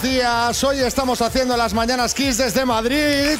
[0.00, 3.36] Buenos días, hoy estamos haciendo las Mañanas Kiss desde Madrid.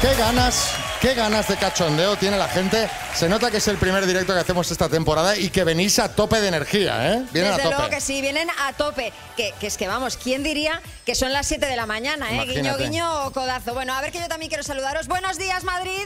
[0.00, 0.70] ¿Qué ganas?
[1.02, 2.88] ¿Qué ganas de cachondeo tiene la gente?
[3.14, 6.08] Se nota que es el primer directo que hacemos esta temporada y que venís a
[6.14, 7.24] tope de energía, ¿eh?
[7.30, 7.76] Vienen Desde a tope.
[7.76, 9.12] luego que sí, vienen a tope.
[9.36, 12.46] Que, que es que vamos, ¿quién diría que son las 7 de la mañana, eh?
[12.46, 12.84] Guiño, Imagínate.
[12.84, 13.74] guiño o codazo.
[13.74, 15.08] Bueno, a ver que yo también quiero saludaros.
[15.08, 16.04] Buenos días, Madrid.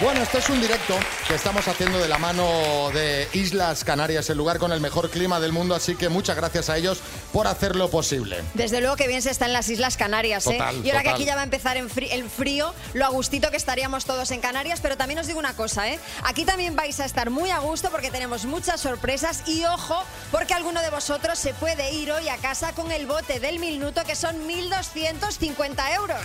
[0.00, 4.38] Bueno, este es un directo que estamos haciendo de la mano de Islas Canarias, el
[4.38, 7.00] lugar con el mejor clima del mundo, así que muchas gracias a ellos
[7.32, 8.44] por hacerlo posible.
[8.54, 10.52] Desde luego que bien se está en las Islas Canarias, ¿eh?
[10.52, 13.50] Total, y ahora que aquí ya va a empezar en el frío, lo a gustito
[13.50, 15.98] que estaríamos todos en Canarias, pero también os digo una cosa, ¿eh?
[16.22, 20.54] Aquí también vais a estar muy a gusto porque tenemos muchas sorpresas y ojo, porque
[20.54, 24.14] alguno de vosotros se puede ir hoy a casa con el bote del minuto que
[24.14, 26.20] son 1.250 euros.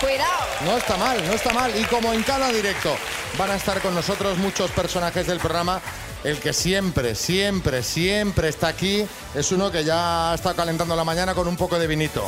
[0.00, 0.46] Cuidado.
[0.64, 1.72] No está mal, no está mal.
[1.78, 2.96] Y como en cada directo
[3.38, 5.80] van a estar con nosotros muchos personajes del programa,
[6.24, 9.04] el que siempre, siempre, siempre está aquí
[9.34, 12.24] es uno que ya está calentando la mañana con un poco de vinito.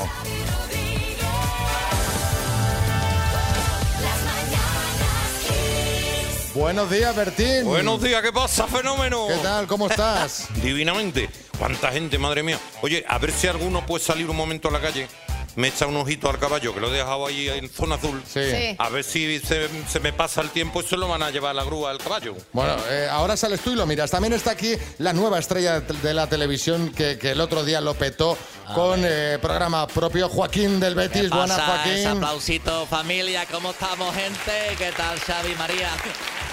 [6.55, 7.65] Buenos días, Bertín.
[7.65, 9.27] Buenos días, ¿qué pasa, fenómeno?
[9.27, 9.67] ¿Qué tal?
[9.67, 10.47] ¿Cómo estás?
[10.63, 11.29] Divinamente.
[11.59, 12.61] ¿Cuánta gente, madre mía?
[12.81, 15.09] Oye, a ver si alguno puede salir un momento a la calle.
[15.57, 18.23] Me echa un ojito al caballo, que lo he dejado ahí en zona azul.
[18.27, 18.41] Sí.
[18.51, 18.77] Sí.
[18.79, 21.51] A ver si se, se me pasa el tiempo y se lo van a llevar
[21.51, 22.35] a la grúa al caballo.
[22.53, 24.11] Bueno, eh, ahora sales tú y lo miras.
[24.11, 27.95] También está aquí la nueva estrella de la televisión que, que el otro día lo
[27.95, 28.37] petó
[28.75, 31.23] con eh, programa propio, Joaquín del Betis.
[31.23, 31.59] ¿Qué Buenas?
[31.59, 32.07] Ese Joaquín.
[32.09, 34.75] aplausito, familia, ¿cómo estamos, gente?
[34.79, 35.91] ¿Qué tal, Xavi María?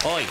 [0.04, 0.24] Hoy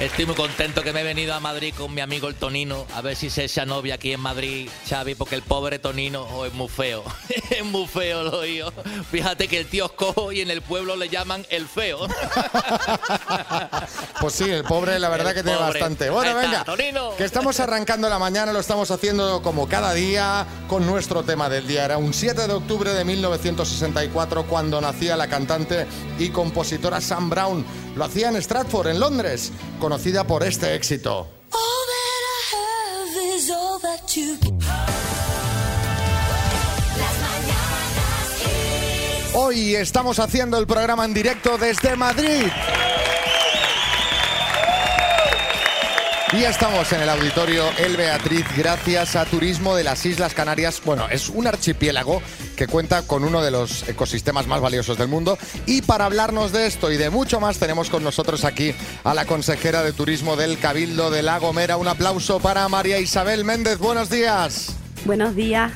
[0.00, 3.00] estoy muy contento que me he venido a Madrid con mi amigo el Tonino, a
[3.00, 6.52] ver si se echa novia aquí en Madrid, Xavi, porque el pobre Tonino oh, es
[6.52, 7.02] muy feo.
[7.50, 8.72] es muy feo, lo oído.
[9.10, 12.06] Fíjate que el tío es cojo y en el pueblo le llaman el feo.
[14.20, 16.10] Pues sí, el pobre, la verdad El que tiene bastante.
[16.10, 17.14] Bueno, está, venga, Tonino.
[17.16, 21.68] que estamos arrancando la mañana, lo estamos haciendo como cada día con nuestro tema del
[21.68, 21.84] día.
[21.84, 25.86] Era un 7 de octubre de 1964 cuando nacía la cantante
[26.18, 27.64] y compositora Sam Brown.
[27.98, 29.50] Lo hacía en Stratford, en Londres,
[29.80, 31.26] conocida por este éxito.
[39.34, 42.46] Hoy estamos haciendo el programa en directo desde Madrid.
[46.34, 50.80] Y estamos en el auditorio El Beatriz gracias a Turismo de las Islas Canarias.
[50.84, 52.22] Bueno, es un archipiélago
[52.58, 55.38] que cuenta con uno de los ecosistemas más valiosos del mundo.
[55.64, 58.74] Y para hablarnos de esto y de mucho más tenemos con nosotros aquí
[59.04, 61.76] a la consejera de Turismo del Cabildo de La Gomera.
[61.76, 63.78] Un aplauso para María Isabel Méndez.
[63.78, 64.74] Buenos días.
[65.04, 65.70] Buenos días.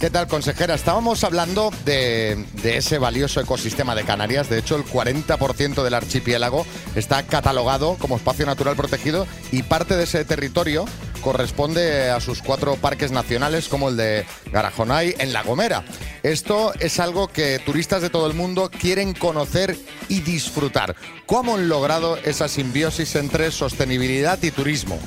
[0.00, 0.74] ¿Qué tal, consejera?
[0.74, 4.50] Estábamos hablando de, de ese valioso ecosistema de Canarias.
[4.50, 10.02] De hecho, el 40% del archipiélago está catalogado como espacio natural protegido y parte de
[10.02, 10.86] ese territorio
[11.22, 15.84] corresponde a sus cuatro parques nacionales como el de Garajonay en La Gomera.
[16.22, 19.76] Esto es algo que turistas de todo el mundo quieren conocer
[20.08, 20.94] y disfrutar.
[21.24, 24.98] ¿Cómo han logrado esa simbiosis entre sostenibilidad y turismo?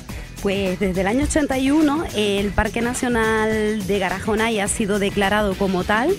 [0.42, 6.14] Pues desde el año 81 el Parque Nacional de Garajonay ha sido declarado como tal.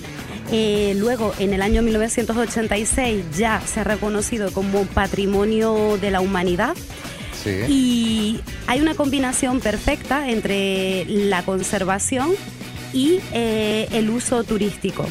[0.52, 6.76] Eh, luego, en el año 1986 ya se ha reconocido como Patrimonio de la Humanidad.
[7.48, 7.72] Sí.
[7.72, 12.32] Y hay una combinación perfecta entre la conservación
[12.94, 15.06] y eh, el uso turístico.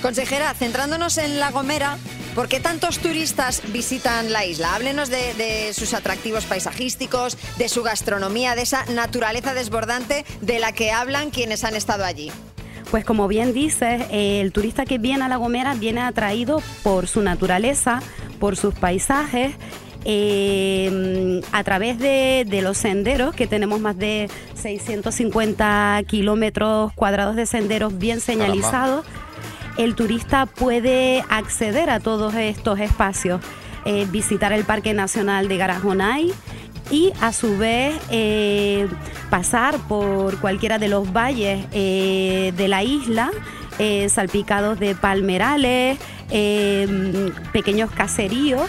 [0.00, 1.96] Consejera, centrándonos en La Gomera,
[2.34, 4.74] ¿por qué tantos turistas visitan la isla?
[4.74, 10.72] Háblenos de, de sus atractivos paisajísticos, de su gastronomía, de esa naturaleza desbordante de la
[10.72, 12.32] que hablan quienes han estado allí.
[12.90, 17.06] Pues como bien dices, eh, el turista que viene a La Gomera viene atraído por
[17.06, 18.02] su naturaleza,
[18.38, 19.54] por sus paisajes,
[20.04, 27.46] eh, a través de, de los senderos, que tenemos más de 650 kilómetros cuadrados de
[27.46, 29.04] senderos bien señalizados,
[29.78, 33.40] el turista puede acceder a todos estos espacios,
[33.84, 36.32] eh, visitar el Parque Nacional de Garajonay
[36.90, 38.86] y a su vez eh,
[39.30, 43.30] pasar por cualquiera de los valles eh, de la isla,
[43.78, 45.98] eh, salpicados de palmerales,
[47.52, 48.62] pequeños caseríos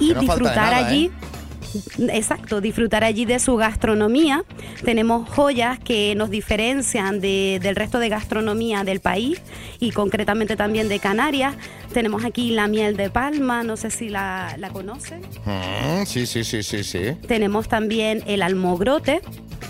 [0.00, 1.06] y no disfrutar nada, allí.
[1.06, 2.08] ¿eh?
[2.12, 4.42] Exacto, disfrutar allí de su gastronomía.
[4.84, 9.40] Tenemos joyas que nos diferencian de- del resto de gastronomía del país
[9.78, 11.54] y concretamente también de Canarias.
[11.92, 15.22] Tenemos aquí la miel de palma, no sé si la, la conocen.
[15.44, 17.12] Mm, sí, sí, sí, sí, sí.
[17.26, 19.20] Tenemos también el almogrote,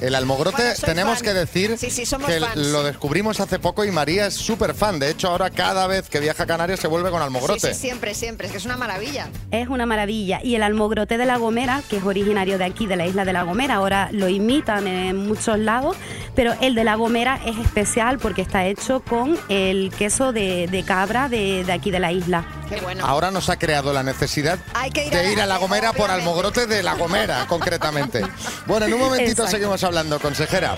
[0.00, 1.24] El almogrote, Bueno, tenemos fan.
[1.24, 2.56] que decir Sí, sí, somos que fans.
[2.56, 4.98] lo descubrimos hace poco y María es súper fan.
[5.00, 7.74] De hecho, ahora cada vez que viaja a Canarias se vuelve con Sí, almogrote.
[7.74, 8.46] sí, siempre, siempre.
[8.46, 9.28] Es que es una maravilla.
[9.50, 10.40] Es una maravilla.
[10.44, 13.32] Y el almogrote de La Gomera, que es originario de aquí, de la isla de
[13.32, 15.96] La Gomera, ahora lo imitan en muchos lados,
[16.36, 20.82] pero el de La Gomera es especial porque está hecho con el queso de, de
[20.84, 22.44] cabra de, de aquí de la isla.
[22.68, 23.04] Qué bueno.
[23.06, 25.92] Ahora nos ha creado la necesidad Hay que ir de a- ir a La Gomera
[25.92, 28.22] por almogrote de La Gomera, concretamente.
[28.66, 29.50] Bueno, en un momentito Exacto.
[29.52, 30.76] seguimos hablando, consejera.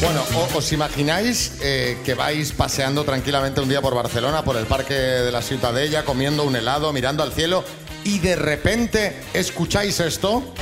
[0.00, 0.22] Bueno,
[0.54, 5.32] ¿os imagináis eh, que vais paseando tranquilamente un día por Barcelona, por el parque de
[5.32, 7.64] la Ciutadella, comiendo un helado, mirando al cielo,
[8.04, 10.54] y de repente escucháis esto?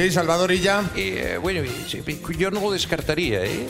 [0.00, 0.90] Sí, Salvador y ya.
[0.96, 3.68] Eh, bueno, eh, yo no lo descartaría, ¿eh?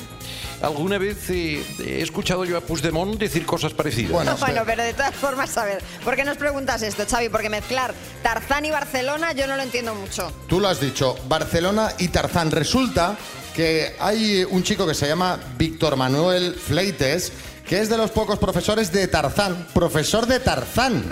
[0.63, 4.13] Alguna vez eh, he escuchado yo a Puigdemont decir cosas parecidas.
[4.13, 7.31] Bueno, Bueno, pero de todas formas, a ver, ¿por qué nos preguntas esto, Xavi?
[7.31, 7.93] Porque mezclar
[8.23, 10.33] Tarzán y Barcelona yo no lo entiendo mucho.
[10.47, 12.53] Tú lo has dicho, Barcelona y Tarzán.
[12.53, 13.17] Resulta
[13.57, 17.33] que hay un chico que se llama Víctor Manuel Fleites,
[17.71, 21.05] que es de los pocos profesores de Tarzán, profesor de Tarzán,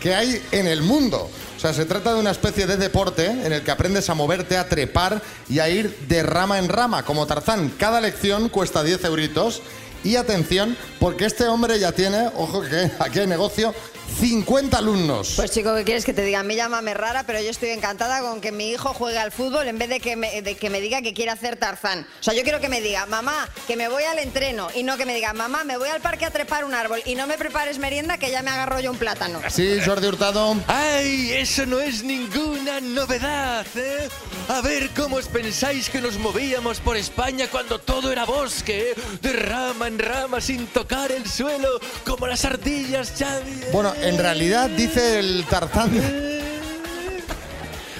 [0.00, 1.28] que hay en el mundo.
[1.54, 4.56] O sea, se trata de una especie de deporte en el que aprendes a moverte,
[4.56, 5.20] a trepar
[5.50, 7.74] y a ir de rama en rama, como Tarzán.
[7.78, 9.60] Cada lección cuesta 10 euritos.
[10.02, 13.74] Y atención, porque este hombre ya tiene, ojo que aquí hay negocio,
[14.08, 15.34] 50 alumnos.
[15.36, 16.40] Pues chico, ¿qué quieres que te diga?
[16.40, 19.68] A mí llámame rara, pero yo estoy encantada con que mi hijo juegue al fútbol
[19.68, 22.06] en vez de que me, de que me diga que quiere hacer Tarzán.
[22.20, 24.96] O sea, yo quiero que me diga, mamá, que me voy al entreno y no
[24.96, 27.38] que me diga, mamá, me voy al parque a trepar un árbol y no me
[27.38, 29.40] prepares merienda que ya me agarro yo un plátano.
[29.48, 30.56] Sí, Jordi Hurtado.
[30.66, 31.32] ¡Ay!
[31.32, 34.08] Eso no es ninguna novedad, ¿eh?
[34.48, 38.94] A ver cómo os pensáis que nos movíamos por España cuando todo era bosque, ¿eh?
[39.20, 43.60] de rama en rama sin tocar el suelo, como las ardillas, Xavi.
[43.72, 45.90] Bueno, en realidad dice el Tarzán.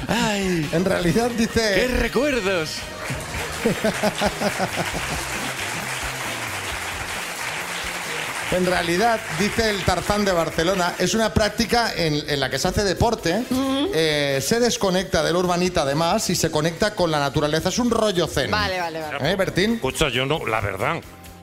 [0.08, 0.68] ¡Ay!
[0.72, 1.88] En realidad ¡Qué dice.
[1.98, 2.70] recuerdos!
[8.50, 12.66] En realidad, dice el Tarzán de Barcelona, es una práctica en, en la que se
[12.68, 13.44] hace deporte,
[13.92, 17.68] eh, se desconecta del urbanita además y se conecta con la naturaleza.
[17.68, 18.50] Es un rollo zen.
[18.50, 19.32] Vale, vale, vale.
[19.32, 19.74] ¿Eh, Bertín?
[19.74, 20.96] Escucha, yo no, la verdad,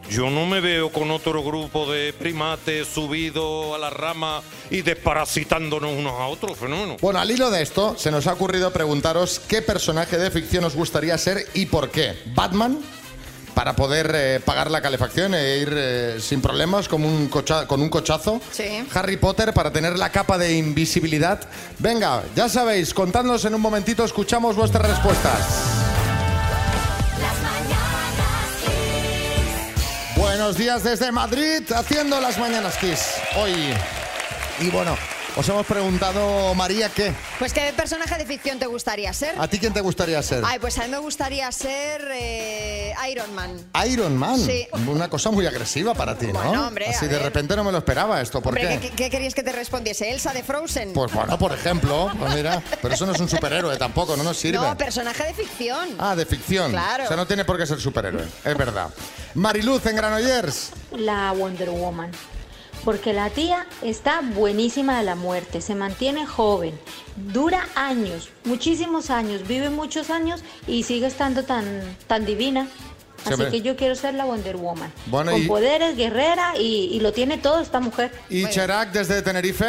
[0.09, 5.91] yo no me veo con otro grupo de primates subido a la rama y desparasitándonos
[5.93, 6.97] unos a otros, fenómeno.
[7.01, 10.75] Bueno, al hilo de esto, se nos ha ocurrido preguntaros qué personaje de ficción os
[10.75, 12.13] gustaría ser y por qué.
[12.35, 12.79] ¿Batman?
[13.55, 17.81] Para poder eh, pagar la calefacción e ir eh, sin problemas con un, cocha- con
[17.81, 18.41] un cochazo.
[18.51, 18.85] Sí.
[18.93, 21.39] Harry Potter para tener la capa de invisibilidad.
[21.79, 25.94] Venga, ya sabéis, contadnos en un momentito, escuchamos vuestras respuestas.
[30.37, 33.13] Buenos días desde Madrid, haciendo las mañanas Kiss.
[33.37, 33.73] Hoy.
[34.59, 34.97] Y bueno,
[35.37, 37.13] os hemos preguntado, María, ¿qué?
[37.39, 39.35] Pues ¿qué personaje de ficción te gustaría ser?
[39.37, 40.41] ¿A ti quién te gustaría ser?
[40.45, 43.51] Ay, pues a mí me gustaría ser eh, Iron Man.
[43.85, 44.39] Iron Man.
[44.39, 44.65] Sí.
[44.87, 46.33] Una cosa muy agresiva para ti, ¿no?
[46.41, 47.23] Bueno, hombre, Así a de ver.
[47.23, 48.41] repente no me lo esperaba esto.
[48.41, 48.89] ¿Por Hombre, qué?
[48.89, 50.09] ¿qué, qué querías que te respondiese?
[50.11, 50.93] ¿Elsa de Frozen?
[50.93, 54.37] Pues bueno, por ejemplo, pues mira, pero eso no es un superhéroe tampoco, no nos
[54.37, 54.59] sirve.
[54.65, 55.89] no, personaje de ficción.
[55.99, 56.71] Ah, de ficción.
[56.71, 57.03] Claro.
[57.03, 58.89] O sea, no tiene por qué ser superhéroe, es verdad.
[59.33, 60.69] Mariluz en Granollers.
[60.95, 62.11] la Wonder Woman.
[62.85, 66.79] Porque la tía está buenísima de la muerte, se mantiene joven,
[67.33, 71.65] dura años, muchísimos años, vive muchos años y sigue estando tan,
[72.07, 72.67] tan divina.
[73.25, 74.93] Así que yo quiero ser la Wonder Woman.
[75.07, 78.11] Bueno, Con y- poderes, guerrera y, y lo tiene todo esta mujer.
[78.29, 79.65] ¿Y Cherac desde Tenerife?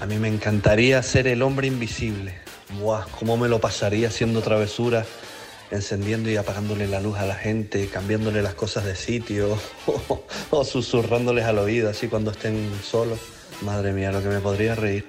[0.00, 2.34] A mí me encantaría ser el hombre invisible.
[2.80, 5.06] Buah, cómo me lo pasaría haciendo travesuras,
[5.70, 9.58] encendiendo y apagándole la luz a la gente, cambiándole las cosas de sitio
[10.50, 13.18] o, susurrándoles al oído así cuando estén solos.
[13.62, 15.06] Madre mía, lo que me podría reír.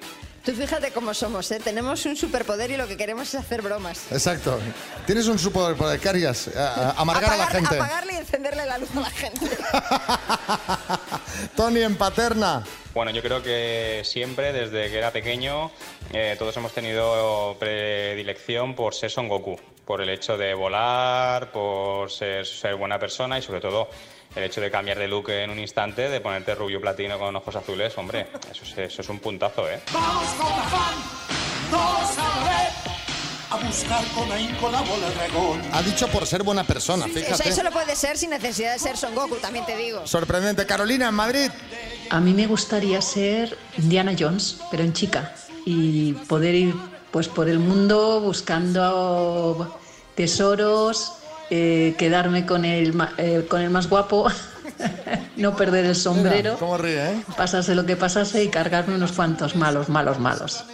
[0.48, 1.60] Tú fíjate cómo somos, ¿eh?
[1.62, 4.10] Tenemos un superpoder y lo que queremos es hacer bromas.
[4.10, 4.58] Exacto.
[5.04, 6.48] Tienes un superpoder, ¿qué harías?
[6.56, 7.74] A- a- Amargar a la gente.
[7.76, 9.46] Apagarle y encenderle la luz a la gente.
[11.54, 12.64] Tony en Paterna.
[12.94, 15.70] Bueno, yo creo que siempre, desde que era pequeño,
[16.14, 22.10] eh, todos hemos tenido predilección por ser Son Goku, por el hecho de volar, por
[22.10, 23.90] ser, ser buena persona y sobre todo
[24.38, 27.56] el hecho de cambiar de look en un instante, de ponerte rubio platino con ojos
[27.56, 29.80] azules, hombre, eso es, eso es un puntazo, ¿eh?
[29.92, 30.94] Vamos con afán,
[31.70, 32.72] todos a la vez,
[33.50, 35.62] a buscar con ahínco la bola de dragón.
[35.72, 37.48] Ha dicho por ser buena persona, O sea, fíjate.
[37.48, 40.06] eso lo puede ser sin necesidad de ser Son Goku, también te digo.
[40.06, 40.64] Sorprendente.
[40.66, 41.50] Carolina en Madrid.
[42.10, 46.74] A mí me gustaría ser Indiana Jones, pero en chica, y poder ir
[47.10, 49.78] pues por el mundo buscando
[50.14, 51.14] tesoros,
[51.50, 54.28] eh, quedarme con el, ma- eh, con el más guapo
[55.36, 57.22] no perder el sombrero, Mira, ¿Cómo ríe, eh?
[57.36, 60.64] pasase lo que pasase y cargarme unos cuantos malos, malos, malos.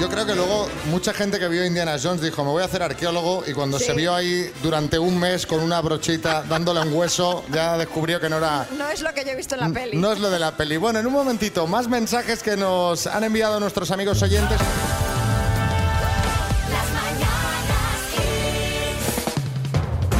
[0.00, 2.82] Yo creo que luego mucha gente que vio Indiana Jones dijo, me voy a hacer
[2.82, 3.84] arqueólogo y cuando Sí.
[3.84, 8.30] se vio ahí durante un mes con una brochita dándole un hueso, ya descubrió que
[8.30, 8.66] no era...
[8.78, 9.98] No es lo que yo he visto en la peli.
[9.98, 10.78] No es lo de la peli.
[10.78, 14.56] Bueno, en un momentito, más mensajes que nos han enviado nuestros amigos oyentes.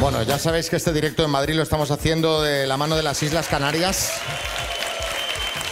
[0.01, 3.03] Bueno, ya sabéis que este directo en Madrid lo estamos haciendo de la mano de
[3.03, 4.11] las Islas Canarias.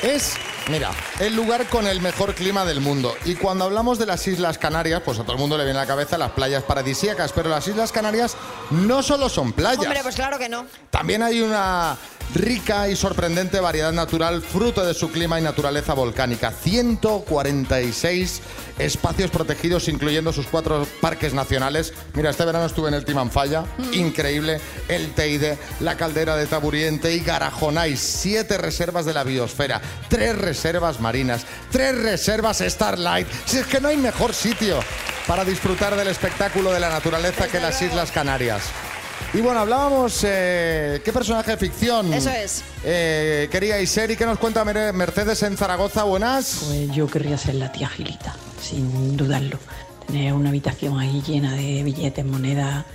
[0.03, 0.35] Es,
[0.69, 3.15] mira, el lugar con el mejor clima del mundo.
[3.25, 5.81] Y cuando hablamos de las Islas Canarias, pues a todo el mundo le viene a
[5.81, 8.37] la cabeza las playas paradisíacas, pero las Islas Canarias
[8.69, 9.83] no solo son playas.
[9.83, 10.67] Hombre, pues claro que no.
[10.91, 11.97] También hay una
[12.33, 16.51] rica y sorprendente variedad natural fruto de su clima y naturaleza volcánica.
[16.51, 18.41] 146
[18.77, 21.93] espacios protegidos, incluyendo sus cuatro parques nacionales.
[22.13, 24.59] Mira, este verano estuve en el Timanfaya, increíble.
[24.87, 27.97] El Teide, la caldera de Taburiente y Garajonay.
[27.97, 33.27] Siete reservas de la biosfera, tres reservas marinas, tres reservas Starlight.
[33.45, 34.79] Si es que no hay mejor sitio
[35.27, 38.63] para disfrutar del espectáculo de la naturaleza que las Islas Canarias.
[39.31, 42.11] Y bueno, hablábamos, eh, ¿qué personaje de ficción?
[42.11, 42.63] Eso es.
[42.83, 46.63] Eh, queríais ser y qué nos cuenta Mercedes en Zaragoza, buenas.
[46.67, 49.59] Pues yo querría ser la tía Gilita, sin dudarlo.
[50.07, 52.85] Tener una habitación ahí llena de billetes, monedas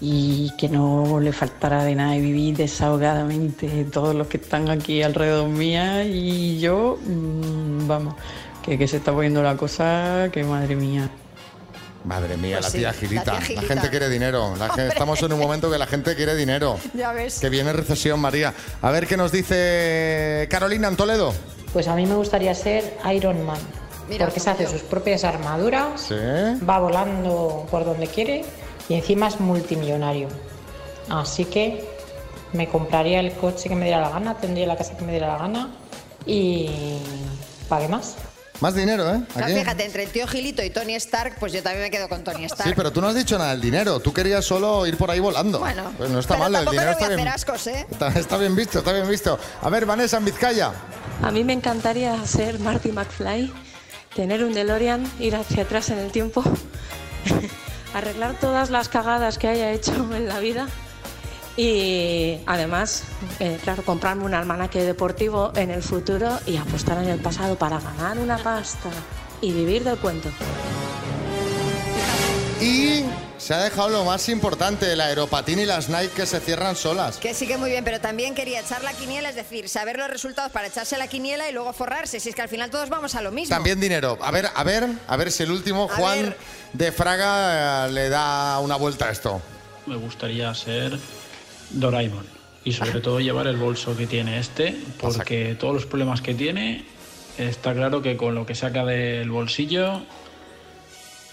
[0.00, 5.02] y que no le faltara de nada y vivir desahogadamente todos los que están aquí
[5.02, 8.14] alrededor mía y yo, mm, vamos,
[8.62, 11.10] que, que se está poniendo la cosa, que madre mía.
[12.06, 13.32] Madre mía, Pues la sí, tía la Gilita.
[13.32, 14.54] La, gente quiere dinero.
[14.56, 16.78] La gente- estamos en un momento que la gente quiere dinero.
[16.94, 17.40] Ya ves.
[17.40, 18.54] Que viene recesión, María.
[18.80, 21.34] A ver qué nos dice Carolina en Toledo.
[21.72, 23.58] Pues a mí me gustaría ser Iron Man.
[24.08, 26.14] Mira, porque se hace sus propias armaduras, Sí.
[26.64, 28.44] va volando por donde quiere
[28.88, 30.28] y encima es multimillonario.
[31.08, 31.84] Así que
[32.52, 35.26] me compraría el coche que me diera la gana, tendría la casa que me diera
[35.26, 35.70] la gana
[36.24, 36.70] y
[37.68, 38.14] ¿para qué más?
[38.60, 39.20] Más dinero, ¿eh?
[39.32, 39.54] Claro, Aquí.
[39.60, 42.44] fíjate, entre el tío Gilito y Tony Stark, pues yo también me quedo con Tony
[42.46, 42.68] Stark.
[42.68, 44.00] Sí, pero tú no has dicho nada del dinero.
[44.00, 45.58] Tú querías solo ir por ahí volando.
[45.58, 47.28] Bueno, Pues no está pero mal, el dinero está a bien.
[47.28, 47.86] ascos, ¿eh?
[47.90, 49.38] Está, está bien visto, está bien visto.
[49.62, 50.72] A ver, Vanessa en Vizcaya.
[51.22, 53.52] A mí me encantaría ser Marty McFly,
[54.14, 56.42] tener un DeLorean, ir hacia atrás en el tiempo,
[57.94, 60.66] arreglar todas las cagadas que haya hecho en la vida
[61.56, 63.04] y además,
[63.40, 67.80] eh, claro, comprarme un almanaque deportivo en el futuro y apostar en el pasado para
[67.80, 68.90] ganar una pasta
[69.40, 70.28] y vivir del cuento.
[72.60, 73.04] Y
[73.38, 77.18] se ha dejado lo más importante, el aeropatín y las Nike que se cierran solas.
[77.18, 80.08] Que sí que muy bien, pero también quería echar la quiniela, es decir, saber los
[80.08, 82.18] resultados para echarse la quiniela y luego forrarse.
[82.18, 83.54] Si es que al final todos vamos a lo mismo.
[83.54, 84.18] También dinero.
[84.22, 86.36] A ver, a ver, a ver si el último, A Juan ver.
[86.72, 89.40] de Fraga, eh, le da una vuelta a esto.
[89.84, 90.98] Me gustaría ser
[91.70, 96.34] Doraemon y sobre todo llevar el bolso que tiene este, porque todos los problemas que
[96.34, 96.84] tiene,
[97.38, 100.02] está claro que con lo que saca del bolsillo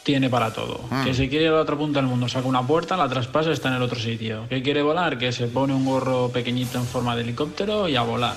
[0.04, 0.82] tiene para todo.
[0.92, 1.06] Mm.
[1.06, 3.52] Que si quiere ir a la otra punta del mundo, saca una puerta, la traspasa,
[3.52, 4.46] está en el otro sitio.
[4.48, 8.04] Que quiere volar, que se pone un gorro pequeñito en forma de helicóptero y a
[8.04, 8.36] volar.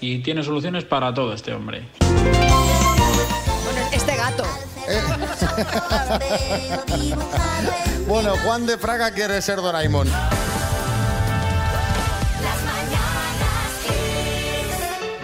[0.00, 1.82] Y tiene soluciones para todo este hombre.
[1.98, 4.44] Bueno, este gato.
[8.08, 10.08] Bueno, Juan de Fraga quiere ser Doraemon.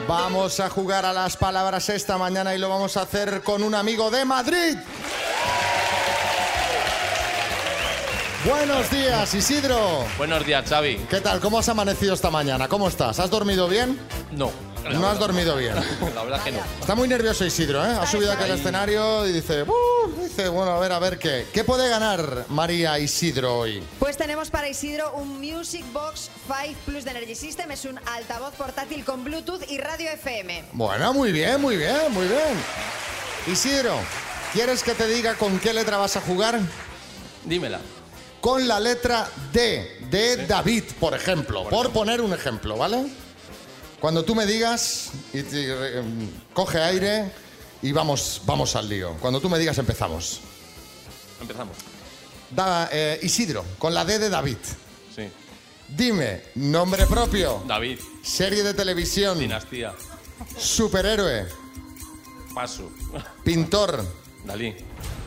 [0.08, 3.74] Vamos a jugar a las palabras esta mañana y lo vamos a hacer con un
[3.74, 4.74] amigo de Madrid.
[8.46, 10.06] Buenos días, Isidro.
[10.16, 10.96] Buenos días, Xavi.
[11.10, 11.40] ¿Qué tal?
[11.40, 12.68] ¿Cómo has amanecido esta mañana?
[12.68, 13.18] ¿Cómo estás?
[13.18, 14.00] ¿Has dormido bien?
[14.30, 14.50] No.
[14.90, 15.74] No has dormido bien.
[16.14, 16.60] La verdad que no.
[16.80, 17.90] Está muy nervioso Isidro, ¿eh?
[18.00, 21.46] Ha subido aquí al escenario y dice, "Uh", dice, bueno, a ver, a ver qué.
[21.52, 23.82] ¿Qué puede ganar María Isidro hoy?
[23.98, 27.70] Pues tenemos para Isidro un Music Box 5 Plus de Energy System.
[27.70, 30.64] Es un altavoz portátil con Bluetooth y radio FM.
[30.72, 32.56] Bueno, muy bien, muy bien, muy bien.
[33.46, 33.98] Isidro,
[34.52, 36.58] ¿quieres que te diga con qué letra vas a jugar?
[37.44, 37.80] Dímela.
[38.40, 43.06] Con la letra D, de David, por ejemplo, por poner un ejemplo, ¿vale?
[44.00, 47.32] Cuando tú me digas, y em, coge aire
[47.82, 49.14] y vamos, vamos al lío.
[49.20, 50.40] Cuando tú me digas, empezamos.
[51.40, 51.76] Empezamos.
[52.50, 54.56] Da- eh, Isidro, con la D de David.
[55.14, 55.28] Sí.
[55.88, 57.98] Dime, nombre propio, David.
[58.22, 59.94] serie de televisión, Dinastía.
[60.56, 61.46] superhéroe,
[62.54, 62.90] Paso.
[63.42, 64.04] pintor,
[64.44, 64.76] Dalí.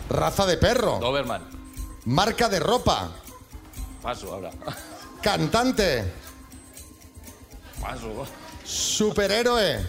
[0.09, 1.43] raza de perro, Doberman.
[2.05, 3.11] marca de ropa,
[4.03, 4.51] Paso ahora.
[5.21, 6.03] cantante,
[7.81, 8.25] Paso.
[8.63, 9.79] superhéroe,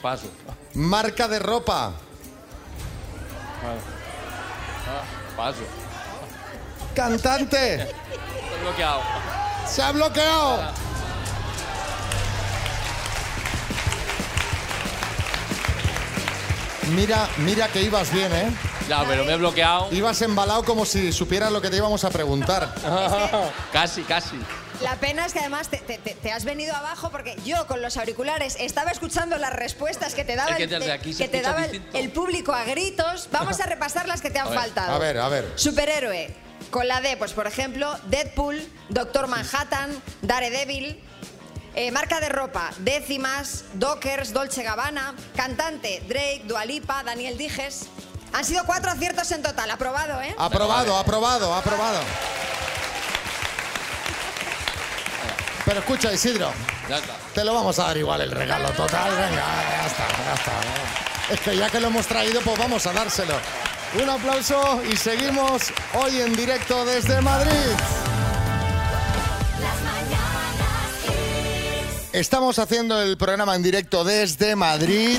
[0.00, 0.28] Paso.
[0.74, 1.92] marca de ropa,
[4.90, 5.02] Ah,
[5.36, 5.58] Paso.
[6.98, 7.86] Cantante,
[8.60, 9.02] bloqueado.
[9.68, 10.58] Se ha bloqueado.
[16.94, 18.50] Mira, mira que ibas bien, ¿eh?
[18.88, 19.88] Ya, pero me he bloqueado.
[19.92, 22.72] Ibas embalado como si supieras lo que te íbamos a preguntar.
[23.72, 24.36] casi, casi.
[24.80, 27.82] La pena es que además te, te- te- te has venido abajo porque yo con
[27.82, 32.52] los auriculares estaba escuchando las respuestas que te daba, el, que te daba el, público
[32.52, 33.28] a gritos.
[33.30, 34.92] Vamos a repasar las que te han A ver, faltado.
[34.94, 35.52] A ver, a ver.
[35.56, 36.47] Superhéroe.
[36.70, 39.90] Con la D, pues por ejemplo, Deadpool, Doctor Manhattan,
[40.22, 41.02] Daredevil.
[41.74, 45.14] Eh, marca de ropa, décimas, Dockers, Dolce Gabbana.
[45.36, 47.86] Cantante, Drake, Dualipa, Daniel Dijes.
[48.32, 49.70] Han sido cuatro aciertos en total.
[49.70, 50.34] Aprobado, ¿eh?
[50.38, 52.00] Aprobado, aprobado, aprobado.
[55.64, 56.50] Pero escucha, Isidro,
[56.88, 57.14] Ya está.
[57.34, 59.10] te lo vamos a dar igual el regalo total.
[59.10, 61.32] Venga, ya está, ya está.
[61.34, 63.34] Es que ya que lo hemos traído, pues vamos a dárselo.
[63.96, 67.50] Un aplauso y seguimos hoy en directo desde Madrid.
[72.12, 75.16] Estamos haciendo el programa en directo desde Madrid.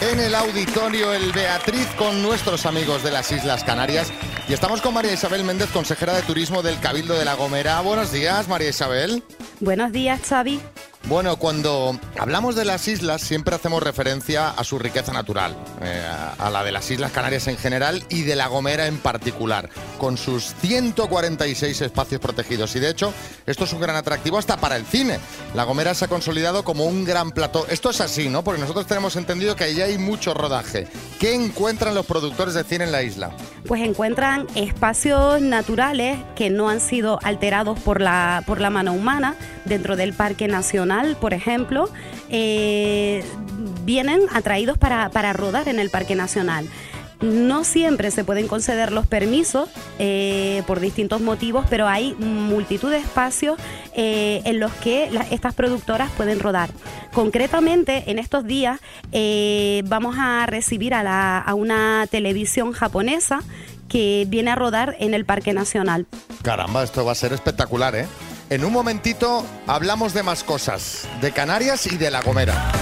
[0.00, 4.12] En el auditorio El Beatriz con nuestros amigos de las Islas Canarias.
[4.48, 7.80] Y estamos con María Isabel Méndez, consejera de turismo del Cabildo de La Gomera.
[7.80, 9.24] Buenos días, María Isabel.
[9.58, 10.60] Buenos días, Xavi.
[11.04, 16.06] Bueno, cuando hablamos de las islas siempre hacemos referencia a su riqueza natural, eh,
[16.38, 20.18] a la de las Islas Canarias en general y de La Gomera en particular, con
[20.18, 22.76] sus 146 espacios protegidos.
[22.76, 23.14] Y de hecho,
[23.46, 25.18] esto es un gran atractivo hasta para el cine.
[25.54, 27.66] La Gomera se ha consolidado como un gran plató.
[27.68, 28.44] Esto es así, ¿no?
[28.44, 30.88] Porque nosotros tenemos entendido que allí hay mucho rodaje.
[31.18, 33.30] ¿Qué encuentran los productores de cine en la isla?
[33.66, 39.36] Pues encuentran espacios naturales que no han sido alterados por la, por la mano humana
[39.64, 40.87] dentro del Parque Nacional,
[41.20, 41.88] por ejemplo.
[42.30, 43.24] eh,
[43.84, 46.68] vienen atraídos para, para rodar en el Parque Nacional.
[47.20, 49.68] No siempre se pueden conceder los permisos
[49.98, 53.58] eh, por distintos motivos, pero hay multitud de espacios
[53.94, 56.70] eh, en los que estas productoras pueden rodar.
[57.12, 58.78] Concretamente, en estos días
[59.88, 63.40] vamos a recibir a, la- a una televisión japonesa
[63.88, 66.06] que viene a rodar en el Parque Nacional.
[66.42, 68.06] Caramba, esto va a ser espectacular, ¿eh?
[68.50, 72.72] En un momentito hablamos de más cosas, de Canarias y de La Gomera.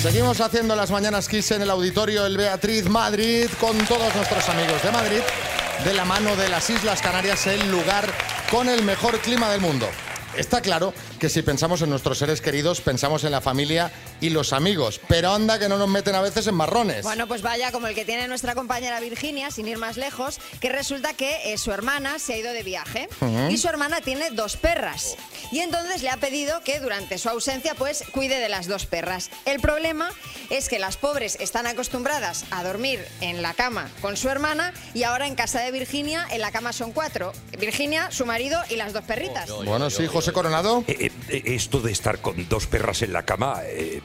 [0.00, 4.82] Seguimos haciendo las mañanas Kiss en el auditorio El Beatriz Madrid con todos nuestros amigos
[4.82, 5.20] de Madrid,
[5.84, 8.10] de la mano de las Islas Canarias, el lugar
[8.50, 9.90] con el mejor clima del mundo.
[10.36, 14.52] Está claro que si pensamos en nuestros seres queridos, pensamos en la familia y los
[14.52, 17.02] amigos, pero anda que no nos meten a veces en marrones.
[17.02, 20.68] Bueno, pues vaya, como el que tiene nuestra compañera Virginia, sin ir más lejos, que
[20.68, 23.08] resulta que eh, su hermana se ha ido de viaje
[23.48, 25.16] y su hermana tiene dos perras.
[25.52, 29.30] Y entonces le ha pedido que durante su ausencia pues cuide de las dos perras.
[29.44, 30.10] El problema
[30.50, 35.04] es que las pobres están acostumbradas a dormir en la cama con su hermana y
[35.04, 37.32] ahora en casa de Virginia en la cama son cuatro.
[37.58, 39.50] Virginia, su marido y las dos perritas.
[39.64, 40.84] Bueno, sí, José Coronado.
[40.86, 44.00] Eh, eh, esto de estar con dos perras en la cama eh,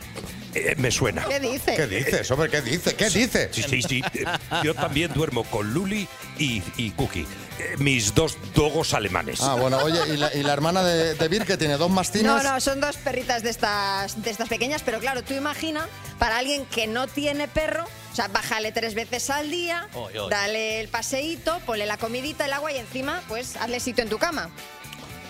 [0.53, 1.25] eh, me suena.
[1.25, 1.75] ¿Qué dice?
[1.75, 2.49] ¿Qué dices, hombre?
[2.49, 2.95] ¿Qué dice?
[2.95, 3.49] ¿Qué dice?
[3.53, 4.01] Sí, sí, sí.
[4.13, 4.25] Eh,
[4.63, 6.07] Yo también duermo con Luli
[6.37, 7.25] y, y Cookie,
[7.59, 9.39] eh, mis dos dogos alemanes.
[9.41, 12.27] Ah, bueno, oye, ¿y la, y la hermana de, de Vir que tiene dos mastines?
[12.27, 15.87] No, no, son dos perritas de estas, de estas pequeñas, pero claro, tú imagina
[16.19, 20.29] para alguien que no tiene perro, o sea, bájale tres veces al día, Oy, oy.
[20.29, 24.17] dale el paseíto, ponle la comidita, el agua y encima, pues hazle sitio en tu
[24.17, 24.49] cama.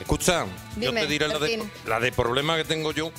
[0.02, 0.46] Escucha,
[0.78, 1.72] yo te diré la de, Bertín.
[1.86, 3.12] la de problema que tengo yo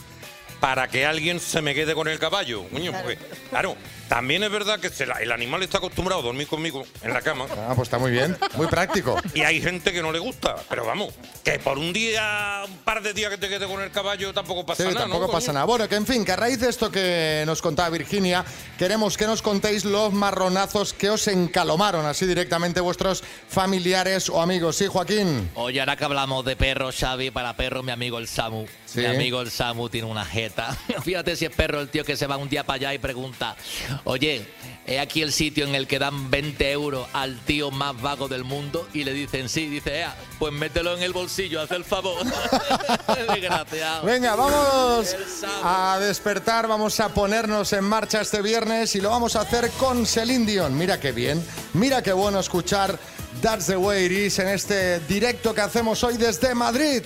[0.60, 2.64] para que alguien se me quede con el caballo.
[2.68, 3.06] Coño, Claro.
[3.06, 3.18] porque,
[3.50, 3.76] claro,
[4.12, 7.22] también es verdad que se la- el animal está acostumbrado a dormir conmigo en la
[7.22, 7.46] cama.
[7.62, 9.16] Ah, pues está muy bien, muy práctico.
[9.33, 13.03] Y hay gente que no le gusta, pero vamos, que por un día, un par
[13.03, 15.03] de días que te quede con el caballo tampoco pasa Sí, nada.
[15.07, 15.55] tampoco ¿no, pasa coño?
[15.55, 15.64] nada.
[15.64, 18.44] Bueno, que en fin, que a raíz de esto que nos contaba Virginia,
[18.79, 24.77] queremos que nos contéis los marronazos que os encalomaron así directamente vuestros familiares o amigos.
[24.77, 25.51] Sí, Joaquín.
[25.55, 28.66] Oye, ahora que hablamos de perros, Xavi, para perros, mi amigo el Samu.
[28.92, 29.00] Sí.
[29.00, 30.76] Mi amigo el Samu tiene una jeta.
[31.02, 33.57] Fíjate si es perro el tío que se va un día para allá y pregunta,
[34.05, 34.46] oye,
[34.87, 38.44] ¿es aquí el sitio en el que dan 20 euros al tío más vago del
[38.44, 38.87] mundo?
[38.92, 42.22] Y le dicen, sí, dice, "Ea, pues mételo en el bolsillo, haz el favor.
[43.33, 44.05] Desgraciado.
[44.05, 45.16] Venga, vamos
[45.64, 50.05] a despertar, vamos a ponernos en marcha este viernes y lo vamos a hacer con
[50.05, 50.76] Celine Dion.
[50.76, 52.98] Mira qué bien, mira qué bueno escuchar
[53.40, 57.02] That's the Way It Is en este directo que hacemos hoy desde Madrid.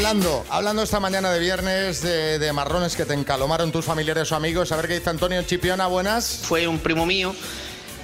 [0.00, 4.72] Hablando, hablando esta mañana de viernes de, marrones que te encalomaron tus familiares o amigos,
[4.72, 6.40] a ver qué dice Antonio Chipiona, buenas.
[6.42, 7.34] Fue un primo mío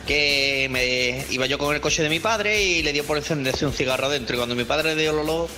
[0.06, 3.64] que me iba yo con el coche de mi padre y le dio por encenderse
[3.64, 4.36] un cigarro dentro.
[4.36, 5.48] Y cuando mi padre dio el olor,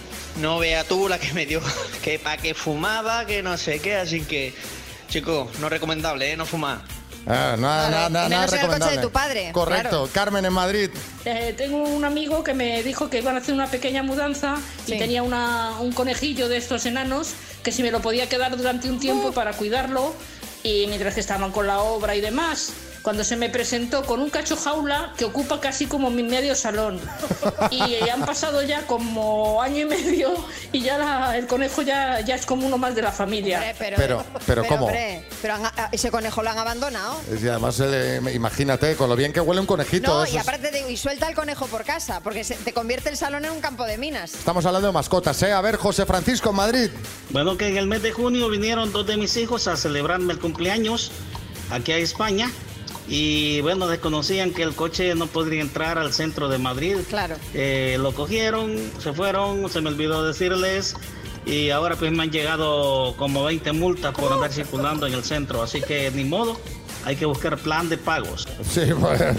[0.41, 1.61] no vea tú la que me dio,
[2.05, 3.97] que para que fumaba, que no sé qué.
[3.97, 4.55] Así que,
[5.09, 6.37] chicos, no recomendable, ¿eh?
[6.37, 6.83] No fumar.
[7.29, 9.03] Ah, nada, nada, nada, en el coche de recomendable.
[9.03, 10.09] tu padre, Correcto.
[10.13, 10.91] Carmen en Madrid.
[11.27, 14.95] Eh, tengo un amigo que me dijo que iban a hacer una pequeña mudanza Sí.
[14.95, 18.89] y tenía una- un conejillo de estos enanos que si me lo podía quedar durante
[18.91, 20.15] un tiempo para cuidarlo
[20.63, 22.73] y mientras que estaban con la obra y demás.
[23.03, 27.01] Cuando se me presentó con un cacho jaula que ocupa casi como mi medio salón.
[27.71, 30.35] Y han pasado ya como año y medio
[30.73, 33.75] y ya la- el conejo ya, ya es como uno más de la familia.
[33.79, 34.87] Pero, Pero- pero ¿cómo?
[34.87, 37.21] hombre, pero han- a- ese conejo lo han abandonado.
[37.41, 40.09] Y además, eh, imagínate, con lo bien que huele un conejito.
[40.25, 43.45] No, y aparte y suelta el conejo por casa, porque se- te convierte el salón
[43.45, 44.35] en un campo de minas.
[44.35, 45.53] Estamos hablando de mascotas, ¿eh?
[45.53, 46.91] A ver, José Francisco en Madrid.
[47.31, 50.39] Bueno, que en el mes de junio vinieron dos de mis hijos a celebrarme el
[50.41, 51.11] cumpleaños
[51.71, 52.51] aquí a España.
[53.09, 56.97] Y bueno, desconocían que el coche no podría entrar al centro de Madrid.
[57.09, 57.37] Claro.
[57.55, 60.95] Eh, lo cogieron, se fueron, se me olvidó decirles.
[61.47, 65.63] Y ahora pues me han llegado como 20 multas por andar circulando en el centro.
[65.63, 66.61] Así que ni modo,
[67.07, 68.47] hay que buscar plan de pagos.
[68.69, 69.35] Sí, bueno.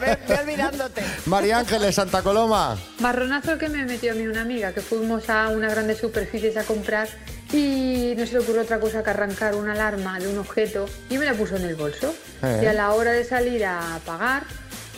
[0.00, 1.02] Ve olvidándote.
[1.26, 2.76] María Ángeles, Santa Coloma.
[3.00, 6.62] Marronazo que me metió a mí una amiga, que fuimos a una grande superficies a
[6.62, 7.08] comprar
[7.52, 11.18] y no se le ocurrió otra cosa que arrancar una alarma de un objeto y
[11.18, 12.14] me la puso en el bolso.
[12.42, 12.60] Eh.
[12.62, 14.44] Y a la hora de salir a pagar,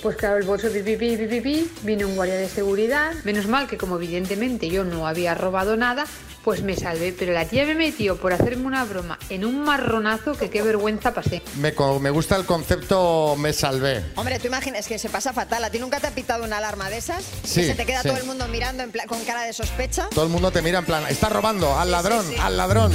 [0.02, 3.12] pues claro, el bolso pi, pi, pi, pi, pi, pi, vino un guardia de seguridad.
[3.24, 6.06] Menos mal que como evidentemente yo no había robado nada,
[6.44, 7.14] pues me salvé.
[7.18, 11.14] Pero la tía me metió por hacerme una broma en un marronazo que qué vergüenza
[11.14, 11.42] pasé.
[11.56, 11.70] Me,
[12.10, 14.04] gusta el concepto me salvé.
[14.16, 15.64] Hombre, tú imaginas que se pasa fatal.
[15.64, 17.24] ¿A ti nunca te ha pitado una alarma de esas?
[17.44, 18.08] Sí, que se te queda sí.
[18.08, 20.08] todo el mundo mirando en con cara de sospecha.
[20.14, 22.92] Todo el mundo te mira en plan, está robando, al ladrón, al ladrón.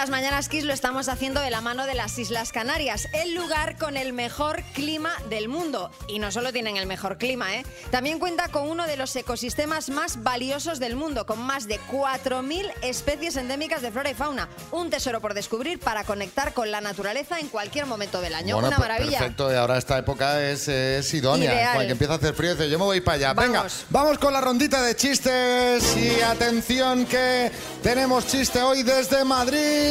[0.00, 3.76] Las Mañanas Kiss lo estamos haciendo de la mano de las Islas Canarias, el lugar
[3.76, 5.90] con el mejor clima del mundo.
[6.08, 7.66] Y no solo tienen el mejor clima, ¿eh?
[7.90, 12.72] También cuenta con uno de los ecosistemas más valiosos del mundo, con más de 4.000
[12.80, 14.48] especies endémicas de flora y fauna.
[14.70, 18.54] Un tesoro por descubrir para conectar con la naturaleza en cualquier momento del año.
[18.54, 19.18] Bueno, Una pues maravilla.
[19.18, 21.52] Perfecto, y ahora esta época es, es idónea.
[21.52, 21.74] Ideal.
[21.74, 23.34] Cuando empieza a hacer frío, dice, yo me voy para allá.
[23.34, 25.94] Venga, vamos con la rondita de chistes.
[25.94, 29.89] Y atención que tenemos chiste hoy desde Madrid.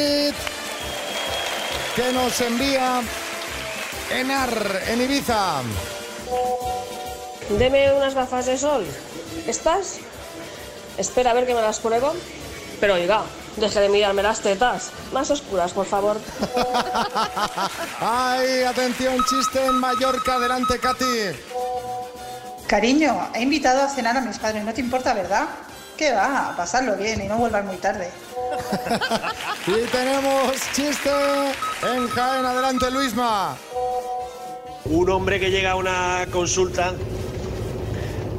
[1.96, 3.02] Que nos envía
[4.10, 5.62] Enar en Ibiza.
[7.58, 8.86] Deme unas gafas de sol.
[9.46, 9.98] ¿Estas?
[10.96, 12.14] Espera a ver que me las pruebo.
[12.80, 13.22] Pero oiga,
[13.56, 14.90] deje de mirarme las tetas.
[15.12, 16.16] Más oscuras, por favor.
[18.00, 20.34] Ay, atención, chiste en Mallorca.
[20.34, 21.04] Adelante, Katy.
[22.66, 25.46] Cariño, he invitado a cenar a mis padres, no te importa, ¿verdad?
[25.96, 26.50] ¿Qué va?
[26.50, 28.10] A pasarlo bien y no vuelvas muy tarde.
[29.66, 31.10] Y tenemos chiste
[31.82, 32.44] en Jaén.
[32.44, 33.56] Adelante, Luisma.
[34.86, 36.94] Un hombre que llega a una consulta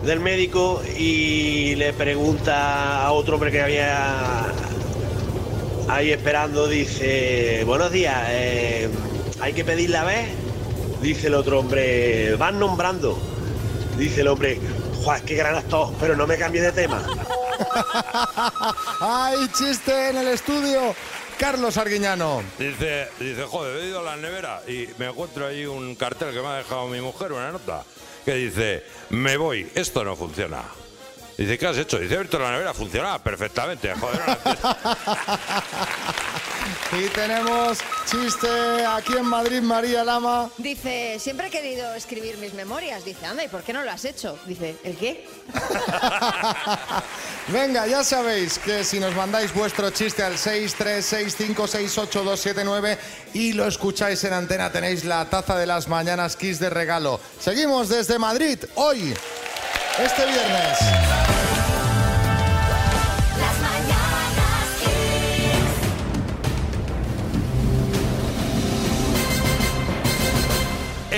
[0.04, 4.47] del médico y le pregunta a otro hombre que había
[5.88, 8.89] ahí esperando, dice, buenos días, eh,
[9.39, 10.30] ¿hay que pedir la vez?
[11.02, 13.17] Dice el otro hombre, van nombrando.
[13.97, 14.60] Dice el hombre,
[15.04, 17.02] Juan, qué gran actor, pero no me cambie de tema.
[19.00, 20.95] Ay, chiste en el estudio.
[21.38, 22.43] Carlos Arguiñano.
[22.60, 26.39] Dice, dice, joder, he ido a la nevera y me encuentro ahí un cartel que
[26.39, 27.84] me ha dejado mi mujer, una nota,
[28.24, 30.62] que dice, me voy, esto no funciona.
[31.38, 31.97] Dice, ¿qué has hecho?
[31.97, 33.91] Dice, he abierto la nevera, funcionaba perfectamente.
[33.95, 34.21] Joder,
[36.91, 40.50] Y tenemos chiste aquí en Madrid, María Lama.
[40.58, 43.06] Dice, siempre he querido escribir mis memorias.
[43.06, 44.38] Dice, anda, ¿y por qué no lo has hecho?
[44.45, 45.26] Dice, ¿el qué?
[47.47, 52.97] Venga, ya sabéis que si nos mandáis vuestro chiste al 636568279
[53.34, 57.21] y lo escucháis en antena, tenéis la taza de las mañanas Kiss de regalo.
[57.39, 59.13] Seguimos desde Madrid, hoy,
[59.97, 60.78] este viernes.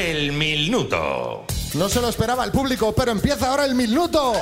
[0.03, 1.45] El minuto.
[1.75, 4.33] No se lo esperaba el público, pero empieza ahora el minuto.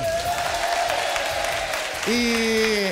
[2.07, 2.87] Y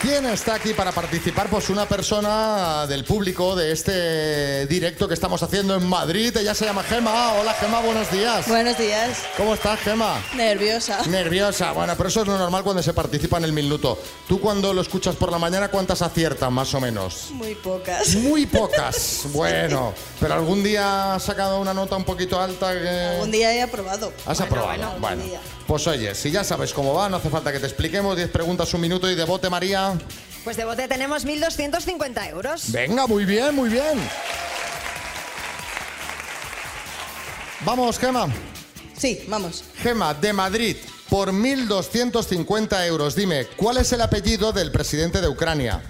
[0.00, 1.48] ¿quién está aquí para participar?
[1.48, 6.36] Pues una persona del público de este directo que estamos haciendo en Madrid.
[6.36, 7.32] Ella se llama Gema.
[7.34, 8.46] Hola Gema, buenos días.
[8.48, 9.18] Buenos días.
[9.36, 10.20] ¿Cómo estás, Gema?
[10.34, 11.00] Nerviosa.
[11.06, 13.98] Nerviosa, bueno, pero eso es lo normal cuando se participa en el minuto.
[14.26, 17.28] Tú cuando lo escuchas por la mañana, ¿cuántas aciertan más o menos?
[17.32, 18.14] Muy pocas.
[18.16, 19.22] Muy pocas.
[19.32, 23.18] Bueno, pero algún día has sacado una nota un poquito alta que...
[23.20, 24.12] Un día he aprobado.
[24.26, 24.96] ¿Has aprobado?
[25.00, 25.22] Bueno,
[25.68, 28.16] pues oye, si ya sabes cómo va, no hace falta que te expliquemos.
[28.16, 29.92] 10 preguntas, un minuto y de bote, María.
[30.42, 32.72] Pues de bote tenemos 1.250 euros.
[32.72, 34.00] Venga, muy bien, muy bien.
[37.66, 38.28] Vamos, Gema.
[38.96, 39.62] Sí, vamos.
[39.82, 40.76] Gema, de Madrid,
[41.10, 43.14] por 1.250 euros.
[43.14, 45.82] Dime, ¿cuál es el apellido del presidente de Ucrania?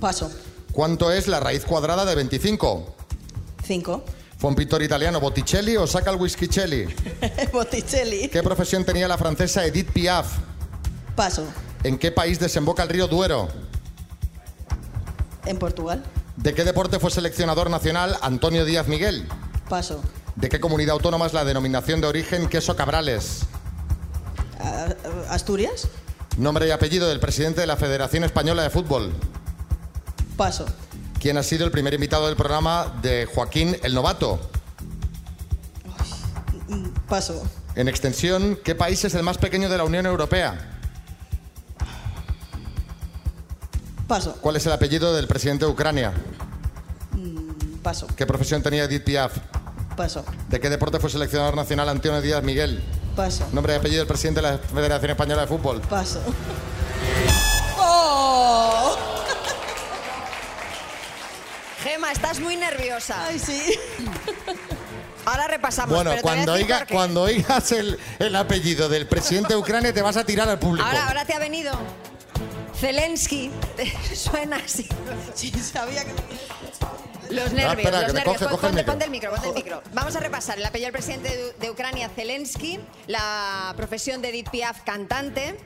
[0.00, 0.32] Paso.
[0.72, 2.96] ¿Cuánto es la raíz cuadrada de 25?
[3.66, 4.02] Cinco.
[4.40, 6.86] ¿Fue un pintor italiano Botticelli o saca el Whiskycelli?
[7.52, 8.28] Botticelli.
[8.28, 10.38] ¿Qué profesión tenía la francesa Edith Piaf?
[11.14, 11.44] Paso.
[11.84, 13.48] ¿En qué país desemboca el río Duero?
[15.44, 16.02] En Portugal.
[16.38, 19.28] ¿De qué deporte fue seleccionador nacional Antonio Díaz Miguel?
[19.68, 20.00] Paso.
[20.36, 23.40] ¿De qué comunidad autónoma es la denominación de origen queso cabrales?
[25.28, 25.86] Asturias.
[26.38, 29.12] Nombre y apellido del presidente de la Federación Española de Fútbol.
[30.38, 30.64] Paso.
[31.20, 34.40] ¿Quién ha sido el primer invitado del programa de Joaquín el Novato?
[37.06, 37.42] Paso.
[37.74, 40.78] En extensión, ¿qué país es el más pequeño de la Unión Europea?
[44.08, 44.38] Paso.
[44.40, 46.12] ¿Cuál es el apellido del presidente de Ucrania?
[47.12, 48.06] Mm, Paso.
[48.16, 49.36] ¿Qué profesión tenía Edith Piaf?
[49.96, 50.24] Paso.
[50.48, 52.82] ¿De qué deporte fue seleccionador nacional Antonio Díaz Miguel?
[53.14, 53.46] Paso.
[53.52, 55.82] Nombre y apellido del presidente de la Federación Española de Fútbol.
[55.82, 56.20] Paso.
[62.00, 63.26] Gema, estás muy nerviosa.
[63.26, 63.74] Ay, sí.
[65.26, 65.94] Ahora repasamos.
[65.94, 70.16] Bueno, pero cuando, oiga, cuando oigas el, el apellido del presidente de Ucrania te vas
[70.16, 70.86] a tirar al público.
[70.86, 71.72] Ahora, ahora te ha venido.
[72.74, 73.50] Zelensky.
[74.14, 74.88] Suena así.
[75.34, 76.12] Sí, sabía que...
[77.34, 78.36] Los nervios, espera, los nervios.
[78.38, 79.82] coge, Pon- coge el ponte, ponte el micro, ponte el micro.
[79.92, 84.48] Vamos a repasar el apellido del presidente de, de Ucrania, Zelensky, la profesión de Edith
[84.50, 85.56] Piaf, cantante.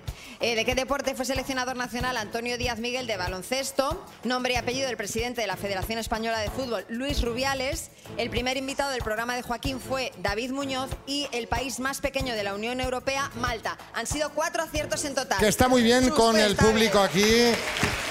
[0.40, 4.04] Eh, ¿De qué deporte fue seleccionador nacional Antonio Díaz Miguel de baloncesto?
[4.24, 7.90] Nombre y apellido del presidente de la Federación Española de Fútbol, Luis Rubiales.
[8.16, 12.34] El primer invitado del programa de Joaquín fue David Muñoz y el país más pequeño
[12.34, 13.76] de la Unión Europea, Malta.
[13.94, 15.38] Han sido cuatro aciertos en total.
[15.38, 17.52] Que está muy bien Sus con el público aquí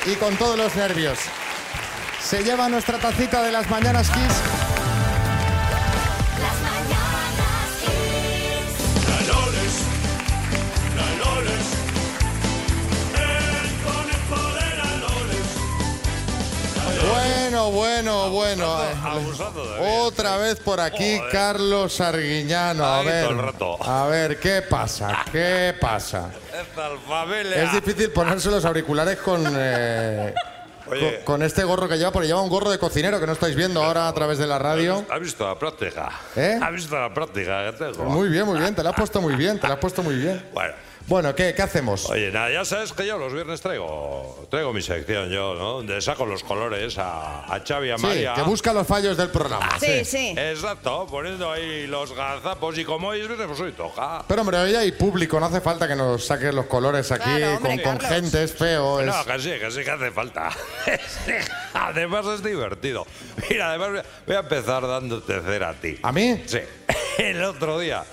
[0.06, 1.20] y con todos los nervios.
[2.24, 4.63] Se lleva nuestra tacita de las mañanas Kiss.
[18.04, 18.66] Bueno, bueno,
[19.06, 20.00] abusando de.
[20.02, 21.32] Otra vez por aquí Joder.
[21.32, 22.84] Carlos Arguiñano.
[22.86, 23.78] A Ahí ver, todo el rato.
[23.84, 25.24] a ver, ¿qué pasa?
[25.32, 26.30] ¿Qué pasa?
[26.48, 27.64] Esta familia.
[27.64, 30.34] Es difícil ponerse los auriculares con, eh,
[30.92, 31.16] Oye.
[31.24, 33.56] con, con este gorro que lleva, porque lleva un gorro de cocinero que no estáis
[33.56, 35.06] viendo ahora a través de la radio.
[35.10, 36.12] ¿Has visto la práctica?
[36.36, 36.60] ¿Eh?
[36.62, 38.04] ¿Has visto la práctica que tengo?
[38.06, 40.16] Muy bien, muy bien, te la has puesto muy bien, te la has puesto muy
[40.16, 40.46] bien.
[40.54, 40.74] Bueno.
[41.06, 42.10] Bueno, ¿qué, qué hacemos?
[42.10, 45.74] Oye, nada, ya sabes que yo los viernes traigo, traigo mi sección yo, ¿no?
[45.74, 48.34] Donde saco los colores a, a Xavi y a Sí, María.
[48.34, 49.78] que busca los fallos del programa.
[49.82, 50.34] Sí, sí.
[50.38, 54.24] Exacto, poniendo ahí los gazapos y como hoy es viernes, pues hoy toca.
[54.28, 57.58] Pero hombre, hoy hay público, no hace falta que nos saques los colores aquí Claro,
[57.58, 59.02] hombre, con, gente, es feo.
[59.02, 60.50] es- No, que sí, que sí que hace falta.
[61.74, 63.06] además es divertido.
[63.50, 66.00] Mira, además voy a- voy a empezar dándote cera a ti.
[66.02, 66.42] ¿A mí?
[66.46, 66.60] Sí.
[67.18, 68.04] El otro día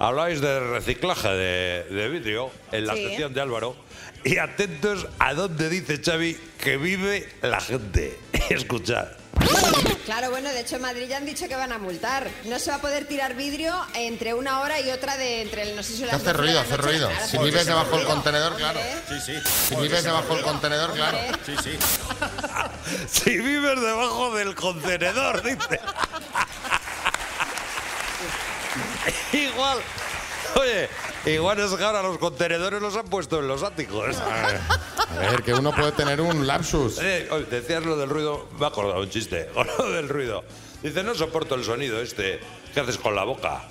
[0.00, 3.04] habláis de reciclaje de, de vidrio en la Sí.
[3.04, 3.76] sección de Álvaro.
[4.24, 8.18] Y atentos a dónde dice Xavi que vive la gente.
[8.50, 9.06] Escuchad.
[10.04, 12.28] Claro, bueno, de hecho en Madrid ya han dicho que van a multar.
[12.44, 15.76] No se va a poder tirar vidrio entre una hora y otra de entre el
[15.76, 17.08] no sé si las Hace 12 de ruido, la hace ruido.
[17.08, 18.80] Claro, Si vives debajo del contenedor, claro.
[19.08, 19.32] Sí, sí.
[19.68, 21.18] Si vives debajo del contenedor, claro.
[21.46, 21.78] Sí, sí.
[23.10, 25.80] Si vives debajo del contenedor, dice.
[29.32, 29.78] igual.
[30.56, 30.88] Oye,
[31.26, 34.16] igual es que ahora los contenedores los han puesto en los áticos.
[35.10, 36.98] A ver, que uno puede tener un lapsus.
[37.00, 40.44] Eh, decías lo del ruido, me he acordado un chiste, con lo del ruido.
[40.82, 42.40] Dice, no soporto el sonido este
[42.72, 43.62] que haces con la boca.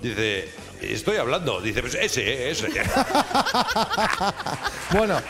[0.00, 0.48] Dice,
[0.80, 1.60] estoy hablando.
[1.60, 2.68] Dice, pues ese, eh, ese.
[4.92, 5.20] Bueno,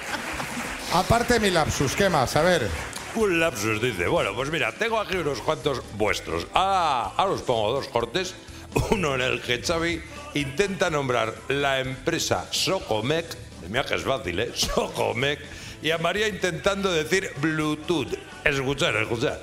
[0.93, 2.37] aparte de mi lapsus, ¿qué más?
[2.37, 2.69] A ver.
[3.15, 4.07] Un lapsus, dice.
[4.07, 6.47] Bueno, pues mira, tengo aquí unos cuantos vuestros.
[6.53, 8.35] Ahora, ahora os pongo dos cortes.
[8.91, 10.01] Uno en el que Xavi
[10.35, 13.27] intenta nombrar la empresa Socomec,
[13.63, 14.53] de mira que es fácil, ¿eh?
[14.55, 15.41] Socomec,
[15.83, 18.15] y a María intentando decir Bluetooth.
[18.45, 19.41] Escuchar, escuchar.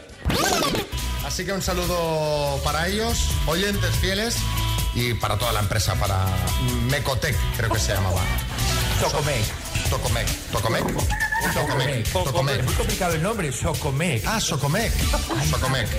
[1.26, 4.38] Así que un saludo para ellos, oyentes fieles,
[4.96, 6.26] y para toda la empresa, para
[6.90, 8.22] Mecotec, creo que se llamaba.
[9.02, 9.44] Tocomec.
[9.90, 10.28] Tocomec.
[10.52, 10.84] Tocomec.
[11.54, 12.12] Tocomec.
[12.12, 12.64] Tocomec.
[12.64, 14.24] Muy complicado el nombre, Socomec.
[14.26, 14.92] Ah, Socomec.
[15.50, 15.90] Socomec.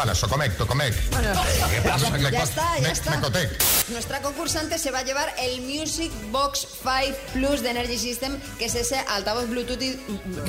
[0.00, 0.94] Vale, Socomec, Tocomec.
[0.94, 2.16] ¿Qué pasa?
[2.16, 3.10] Ya está, ya está.
[3.10, 3.50] Mecotec.
[3.90, 8.64] Nuestra concursante se va a llevar el Music Box 5 Plus de Energy System, que
[8.64, 10.00] es ese altavoz Bluetooth, y-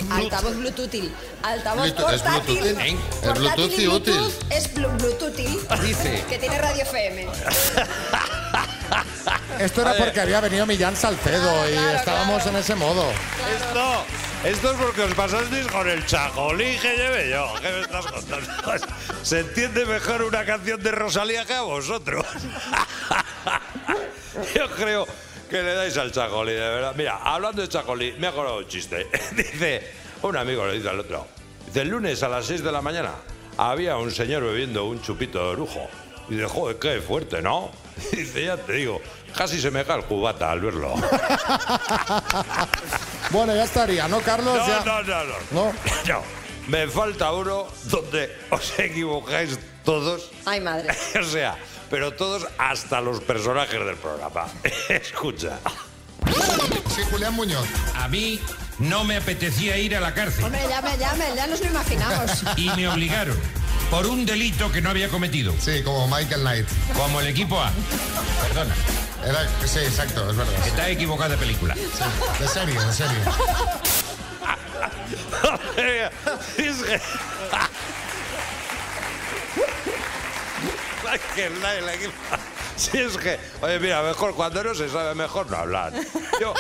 [0.10, 0.90] altavoz Bluetooth,
[1.44, 2.92] altavoz Bluetooth, es portátil, Bluetooth, ¿eh?
[2.92, 2.96] Es
[3.28, 4.14] portátil Bluetooth y útil.
[4.14, 5.36] Bluetooth es blu- Bluetooth,
[5.82, 6.24] Dice.
[6.30, 7.28] que tiene radio FM.
[9.60, 13.04] Esto era porque había venido Millán Salcedo y estábamos en ese modo.
[13.54, 14.06] Esto,
[14.44, 17.54] Esto es porque os pasasteis con el chacolí que llevé yo.
[17.62, 18.50] ¿Qué me estás contando?
[19.22, 22.26] Se entiende mejor una canción de Rosalía que a vosotros.
[24.56, 25.06] Yo creo
[25.48, 26.96] que le dais al chacolí, de verdad.
[26.98, 29.08] Mira, hablando de chacolí, me ha acordado un chiste.
[29.36, 29.92] Dice,
[30.24, 31.28] un amigo le dice al otro,
[31.68, 33.12] dice, el lunes a las 6 de la mañana
[33.58, 35.88] había un señor bebiendo un chupito de orujo.
[36.30, 37.70] Y dice, joder, qué fuerte, ¿no?
[38.12, 39.02] Dice, ya te digo,
[39.36, 40.96] casi se me cae el cubata al verlo.
[43.32, 44.56] Bueno, ya estaría, ¿no, Carlos?
[44.58, 45.34] No, Ya- no, no, no.
[45.52, 45.74] ¿No?
[46.08, 46.22] No,
[46.68, 50.32] me falta uno donde os equivocáis todos.
[50.46, 50.90] Ay, madre.
[51.20, 51.58] o sea,
[51.90, 54.46] pero todos hasta los personajes del programa.
[54.90, 55.60] Escucha.
[56.96, 57.66] Sí, Julián Muñoz.
[57.96, 58.40] A mí
[58.82, 61.68] no me apetecía ir a la cárcel Hombre, ya, me, ya, me- ya nos lo
[61.68, 62.44] imaginamos.
[62.58, 63.38] y me obligaron
[63.90, 65.54] por un delito que no había cometido.
[65.60, 66.68] Sí, como Michael Knight.
[66.96, 67.72] Como el equipo A.
[68.48, 68.74] Perdona.
[69.26, 70.54] Era, sí, exacto, es verdad.
[70.68, 71.76] Está equivocada de película.
[71.76, 73.20] De serio, de serio.
[81.04, 82.40] Michael Knight, la equipa.
[82.82, 85.94] Si es que, oye, mira, mejor cuando no se sabe, mejor no hablar.
[86.40, 86.54] Yo,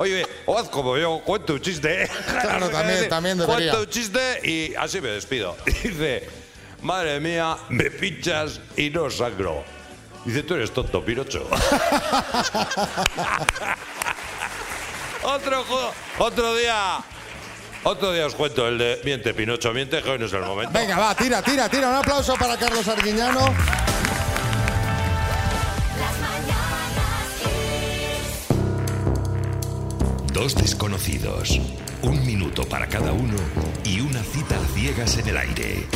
[0.00, 2.10] oye, o haz como yo, cuento un chiste.
[2.42, 3.70] Claro, también- también debería.
[3.72, 5.56] Cuento un chiste y así me despido.
[5.64, 6.28] Dice,
[6.82, 9.64] madre mía, me pinchas y no sangro.
[10.26, 11.48] Dice, tú eres tonto, Pinocho.
[15.22, 15.64] otro,
[16.18, 16.98] otro día,
[17.84, 20.72] otro día os cuento el de miente, Pinocho, miente, que hoy no es el momento.
[20.72, 21.88] Venga, va, tira, tira, tira.
[21.88, 23.54] Un aplauso para Carlos Arguiñano.
[30.48, 31.60] Dos desconocidos,
[32.00, 33.36] un minuto para cada uno
[33.84, 35.86] y una cita a ciegas en el aire.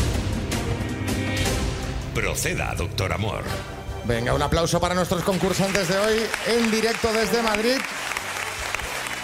[2.14, 3.44] Proceda, doctor Amor.
[4.04, 7.78] Venga, un aplauso para nuestros concursantes de hoy en directo desde Madrid,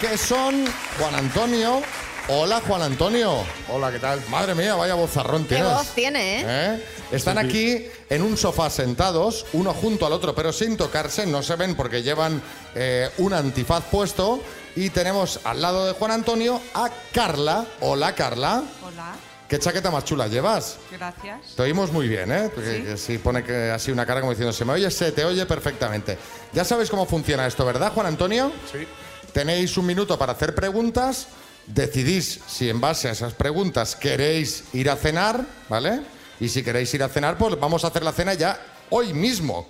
[0.01, 0.65] que son
[0.97, 1.83] Juan Antonio.
[2.31, 3.43] Hola, Juan Antonio.
[3.69, 4.21] Hola, ¿qué tal?
[4.29, 5.73] Madre mía, vaya bozarrón Qué tienes.
[5.73, 6.45] voz tiene, ¿eh?
[6.47, 6.83] ¿Eh?
[7.11, 11.55] Están aquí en un sofá sentados, uno junto al otro, pero sin tocarse, no se
[11.55, 12.39] ven porque llevan
[12.75, 14.39] eh, un antifaz puesto.
[14.75, 17.65] Y tenemos al lado de Juan Antonio a Carla.
[17.81, 18.63] Hola, Carla.
[18.85, 19.15] Hola,
[19.47, 20.77] ¿Qué chaqueta más chula llevas?
[20.91, 21.55] gracias.
[21.55, 22.51] Te oímos muy bien, ¿eh?
[22.53, 26.19] Porque pone que así una cara como diciendo, se me oye, se te oye perfectamente.
[26.53, 28.51] Ya sabéis cómo funciona esto, ¿verdad, Juan Antonio?
[28.71, 28.87] Sí.
[29.33, 31.27] Tenéis un minuto para hacer preguntas,
[31.69, 36.01] decidís si en base a esas preguntas queréis ir a cenar, ¿vale?
[36.39, 39.67] Y si queréis ir a cenar, pues vamos a hacer la cena ya hoy mismo.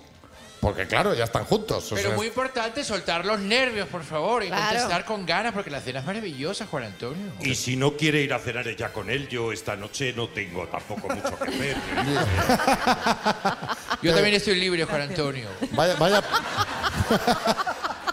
[0.60, 1.90] Porque claro, ya están juntos.
[1.90, 4.62] o Pero sea, muy importante soltar los nervios, por favor, y Claro.
[4.66, 7.32] contestar con ganas, porque la cena es maravillosa, Juan Antonio.
[7.40, 10.66] Y si no quiere ir a cenar ella con él, yo esta noche no tengo
[10.68, 11.76] tampoco mucho que hacer.
[14.02, 15.48] Yo también estoy libre, Juan Antonio.
[15.72, 16.22] Vaya, vaya.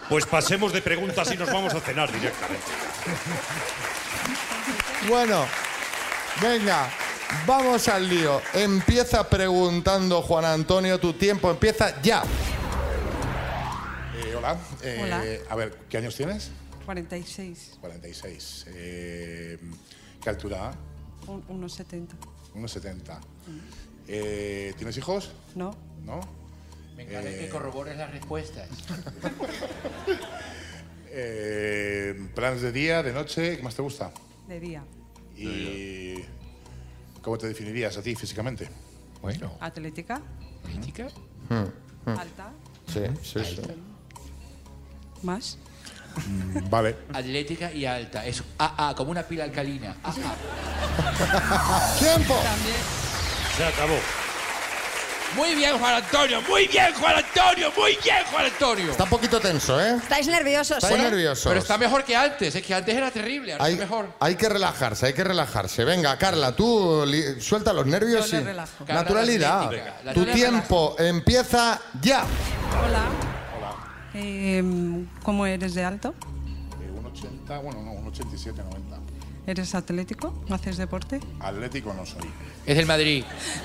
[0.08, 2.64] Pues pasemos de preguntas y nos vamos a cenar directamente.
[5.08, 5.46] Bueno,
[6.42, 6.90] venga,
[7.46, 8.40] vamos al lío.
[8.54, 12.22] Empieza preguntando, Juan Antonio, tu tiempo empieza ya.
[14.16, 14.56] Eh, hola.
[14.82, 15.22] Eh, Hola.
[15.50, 16.50] A ver, ¿qué años tienes?
[16.84, 18.66] 46, 46.
[18.68, 19.58] Eh,
[20.22, 20.72] ¿Qué altura?
[21.26, 22.16] un- unos 70.
[22.54, 23.20] 1,70.
[24.08, 25.30] Eh, ¿Tienes hijos?
[25.54, 26.20] No, ¿No?
[26.96, 27.38] Me encanta Eh.
[27.40, 28.68] que corrobores las respuestas.
[31.10, 33.56] Eh, ¿Planes de día, de noche?
[33.56, 34.12] ¿Qué más te gusta?
[34.46, 34.82] de día.
[35.36, 36.24] ¿Y
[37.22, 38.68] cómo te definirías a ti físicamente?
[39.20, 39.56] Bueno.
[39.60, 40.20] Atlética,
[40.62, 41.08] ¿Política?
[42.06, 42.50] alta,
[42.86, 43.60] Sí, sí, sí.
[45.22, 45.58] más.
[46.26, 46.96] Mm, Vale.
[47.12, 48.24] Atlética y alta.
[48.26, 49.96] Es AA, como una pila alcalina.
[50.02, 50.12] AA.
[51.98, 52.34] ¡Tiempo!
[53.56, 53.98] Se acabó.
[55.38, 56.42] Muy bien, Juan Antonio.
[56.42, 57.72] Muy bien, Juan Antonio.
[57.76, 58.90] Muy bien, Juan Antonio.
[58.90, 59.94] Está un poquito tenso, ¿eh?
[60.02, 61.02] Estáis nerviosos, Estáis ¿eh?
[61.02, 61.44] nerviosos.
[61.48, 62.54] Pero está mejor que antes.
[62.54, 63.52] Es que antes era terrible.
[63.52, 64.08] Ahora Hay, está mejor.
[64.18, 65.84] hay que relajarse, hay que relajarse.
[65.84, 68.84] Venga, Carla, tú li- suelta los nervios Yo y relajo.
[68.86, 69.70] Naturalidad.
[70.12, 72.24] Tu tiempo empieza ya.
[72.84, 73.02] Hola.
[74.14, 74.62] Eh,
[75.22, 76.14] ¿Cómo eres de alto?
[76.82, 78.96] Eh, 1,80, bueno, no, 1,87, 90.
[79.48, 80.34] ¿Eres atlético?
[80.50, 81.20] ¿Haces deporte?
[81.40, 82.20] Atlético no soy.
[82.66, 83.24] Es del Madrid.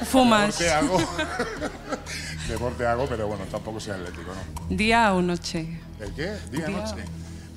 [0.10, 0.58] ¿Fumas?
[0.58, 0.98] Deporte hago.
[2.48, 4.76] Deporte hago, pero bueno, tampoco soy atlético, ¿no?
[4.78, 5.68] ¿Día o noche?
[6.00, 6.38] ¿El qué?
[6.52, 6.70] ¿Día, Día.
[6.70, 7.04] noche?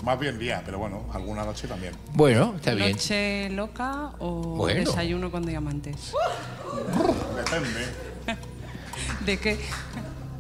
[0.02, 1.92] Más bien día, pero bueno, alguna noche también.
[2.14, 2.90] Bueno, está bien.
[2.92, 4.80] ¿Noche loca o Bueno.
[4.80, 6.12] desayuno con diamantes?
[7.36, 7.86] Depende,
[9.24, 9.56] ¿De qué?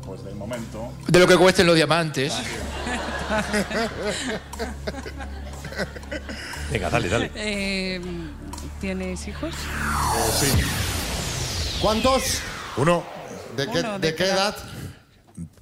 [0.04, 0.92] pues del momento.
[1.06, 2.32] De lo que cuesten los diamantes.
[6.70, 7.30] Venga, dale, dale.
[7.36, 8.00] Eh,
[8.80, 9.54] ¿Tienes hijos?
[9.54, 10.46] Eh, sí.
[11.80, 12.40] ¿Cuántos?
[12.76, 13.04] Uno.
[13.56, 14.54] ¿De qué, Uno, de ¿de qué qué edad?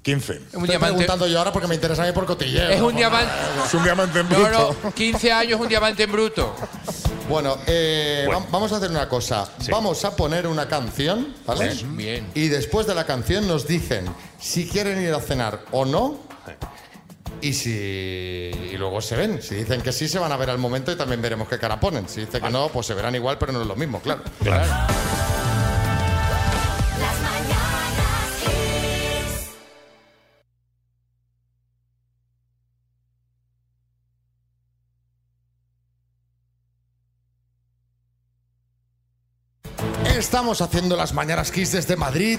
[0.03, 0.33] 15.
[0.33, 0.79] Un Estoy diamante.
[0.97, 2.69] preguntando yo ahora porque me interesa a mí por cotilleo.
[2.71, 3.33] Es un diamante.
[3.67, 4.77] Es un diamante en No, bruto.
[4.85, 6.55] no, 15 años, un diamante en bruto.
[7.29, 8.41] Bueno, eh, Bueno.
[8.41, 9.49] va- vamos a hacer una cosa.
[9.71, 11.75] Vamos a poner una canción, ¿vale?
[11.75, 11.87] Sí.
[11.89, 12.27] Bien.
[12.35, 14.05] Y después de la canción nos dicen
[14.41, 16.19] si quieren ir a cenar o no.
[17.45, 19.43] Y si y luego se ven.
[19.43, 21.79] Si dicen que sí, se van a ver al momento y también veremos qué cara
[21.79, 22.09] ponen.
[22.09, 24.23] Si dicen que no, pues se verán igual, pero no es lo mismo, claro.
[40.17, 42.39] Estamos haciendo las mañanas Kiss desde Madrid.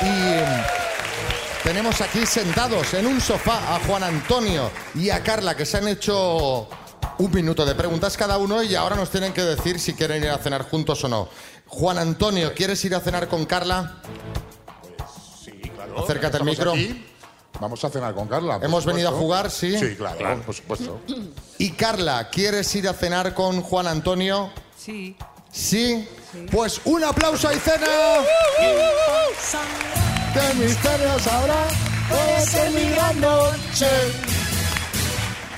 [0.00, 0.81] Y eh,
[1.62, 5.88] tenemos aquí sentados en un sofá a Juan Antonio y a Carla que se han
[5.88, 6.68] hecho
[7.18, 10.30] un minuto de preguntas cada uno y ahora nos tienen que decir si quieren ir
[10.30, 11.28] a cenar juntos o no.
[11.66, 14.02] Juan Antonio, ¿quieres ir a cenar con Carla?
[15.44, 16.02] Sí, claro.
[16.02, 16.72] Acércate al micro.
[16.72, 17.06] aquí.
[17.60, 18.58] Vamos a cenar con Carla.
[18.60, 19.78] Hemos venido a jugar, sí.
[19.78, 21.00] Sí, claro, por supuesto.
[21.58, 24.50] Y Carla, ¿quieres ir a cenar con Juan Antonio?
[24.76, 25.16] Sí.
[25.52, 26.08] ¿Sí?
[26.50, 27.86] Pues un aplauso y cena.
[30.32, 31.68] ¿Qué misterios habrá?
[32.08, 33.86] Puede ser mi gran noche.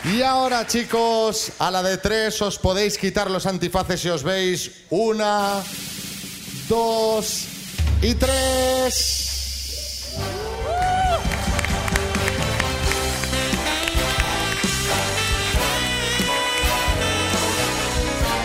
[0.05, 4.71] Y ahora, chicos, a la de tres os podéis quitar los antifaces si os veis.
[4.91, 5.63] Una,
[6.69, 7.47] dos
[8.03, 9.21] y tres.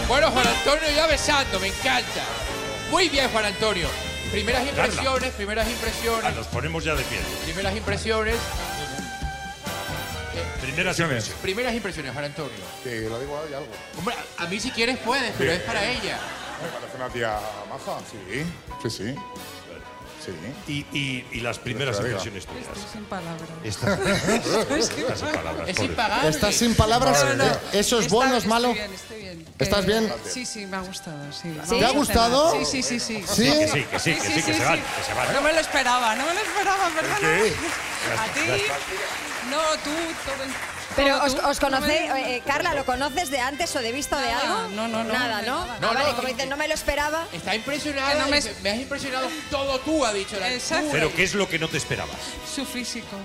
[0.07, 2.23] Bueno, Juan Antonio ya besando, me encanta.
[2.91, 4.08] Muy bien, Juan Antonio.
[4.31, 7.19] Primeras impresiones, primeras impresiones, Ah, nos ponemos ya de pie.
[7.45, 8.35] primeras impresiones,
[10.61, 11.35] Primeras impresiones.
[11.41, 12.51] primeras impresiones, Juan Antonio.
[12.83, 13.67] Que lo digo ahí algo.
[13.97, 16.19] Hombre, a mí si quieres puedes, pero es para ella.
[16.61, 17.99] Me parece una tía maja.
[18.11, 18.43] Sí,
[18.83, 19.15] sí, sí.
[20.65, 20.85] Sí.
[20.91, 22.09] Y, y, y las primeras Diga.
[22.09, 22.67] impresiones tuyas.
[22.67, 23.49] Estoy sin palabras.
[23.63, 23.93] Está,
[24.77, 25.69] está sin palabras.
[25.69, 26.29] Es impagable.
[26.29, 27.25] ¿Estás sin palabras?
[27.25, 27.43] No, no.
[27.45, 28.69] Eh, ¿Eso es Está- bueno, es malo?
[28.69, 29.45] Estoy bien, estoy bien.
[29.59, 30.13] ¿Estás Eh, bien?
[30.31, 31.55] Sí, sí, me ha gustado, sí.
[31.69, 32.51] ¿Te ha gustado?
[32.51, 32.65] cenar.
[32.65, 33.25] Sí, sí, sí, sí.
[33.27, 33.43] ¿Sí?
[33.43, 35.33] Que sí, que sí, que sí, que se van, que se van.
[35.33, 37.19] No me lo esperaba, no me lo esperaba, perdona.
[37.19, 37.53] qué?
[38.17, 38.63] A ti.
[39.49, 39.89] No, tú,
[40.25, 40.78] todo.
[40.99, 44.19] Pero os, os No conocéis, eh, Carla, ¿lo conoces de antes o de vista o
[44.21, 44.67] de algo?
[44.75, 45.65] no, no, no, Nada, ¿no?
[45.65, 45.73] nada.
[45.75, 47.25] Ah, No, vale, no, como dicen, no me lo esperaba.
[47.31, 48.13] Está impresionada.
[48.15, 48.69] No me- me...
[48.71, 50.89] has impresionado todo tú, ha dicho la Exacto.
[50.91, 52.17] Pero ¿qué es lo que no te esperabas?
[52.53, 53.15] Su físico.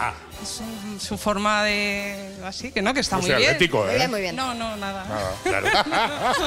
[0.00, 0.12] Ah,
[0.44, 0.62] Su,
[1.04, 2.36] su forma de.
[2.46, 3.50] Así, que no, que está No muy sea bien.
[3.50, 3.94] atlético, Muy ¿eh?
[3.96, 4.36] bien, muy bien.
[4.36, 5.04] No, no, nada.
[5.42, 5.66] Claro.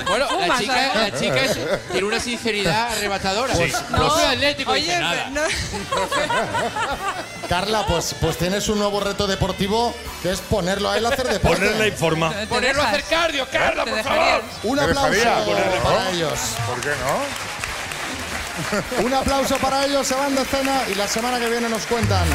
[0.08, 0.91] Bueno, la chica, ¿eh?
[1.12, 1.60] la chica es-
[1.91, 3.54] tiene una sinceridad arrebatadora.
[3.56, 3.70] Sí.
[3.89, 5.30] No, soy atlético, Oye, dice nada.
[5.32, 5.41] no-
[7.49, 9.93] Carla, pues, pues tienes un nuevo reto deportivo
[10.24, 11.58] que es ponerlo a él a hacer deporte.
[11.58, 12.30] Ponerla en forma.
[12.34, 14.43] ¿Te Ponerlo a hacer cardio, Carla, ¿Te por favor.
[14.64, 15.20] Un ¿Te aplauso
[15.84, 16.39] para ellos.
[16.66, 17.52] ¿Por qué no?
[19.06, 22.26] Un aplauso para ellos, se van de cena y la semana que viene nos cuentan.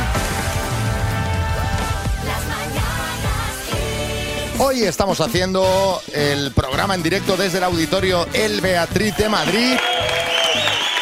[4.59, 9.77] Hoy estamos haciendo el programa en directo desde el auditorio El Beatriz de Madrid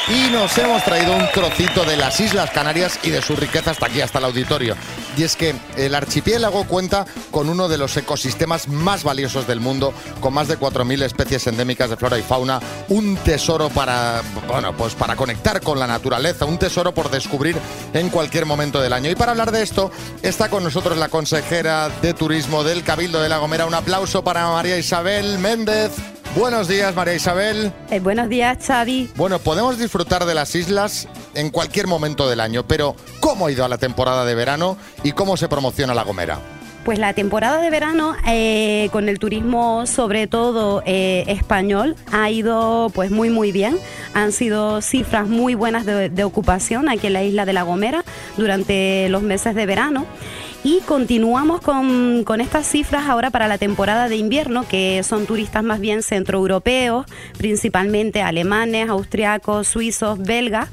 [0.09, 3.87] y nos hemos traído un trocito de las Islas Canarias y de su riqueza hasta
[3.87, 4.77] aquí, hasta el auditorio.
[5.17, 9.95] Y es que el archipiélago cuenta con uno de los ecosistemas más valiosos del mundo,
[10.21, 14.95] con más de 4.000 especies endémicas de flora y fauna, un tesoro para, bueno, pues
[14.95, 17.57] para conectar con la naturaleza, un tesoro por descubrir
[17.95, 19.11] en cualquier momento del año.
[19.11, 19.91] Y para hablar de esto,
[20.23, 23.67] está con nosotros la consejera de Turismo del Cabildo de La Gomera.
[23.67, 26.14] Un aplauso para María Isabel Méndez.
[26.37, 27.73] Buenos días, María Isabel.
[27.91, 29.09] Eh, buenos días, Xavi.
[29.15, 33.65] Bueno, podemos disfrutar de las islas en cualquier momento del año, pero ¿cómo ha ido
[33.65, 36.41] a la temporada de verano y cómo se promociona La Gomera?
[36.85, 42.91] Pues la temporada de verano, eh, con el turismo sobre todo eh, español, ha ido
[42.93, 43.79] pues muy muy bien.
[44.13, 48.05] Han sido cifras muy buenas de, de ocupación aquí en la isla de La Gomera
[48.37, 50.05] durante los meses de verano.
[50.65, 55.63] Y continuamos con, con estas cifras ahora para la temporada de invierno, que son turistas
[55.63, 57.05] más bien centroeuropeos,
[57.37, 60.71] principalmente alemanes, austriacos, suizos, belgas.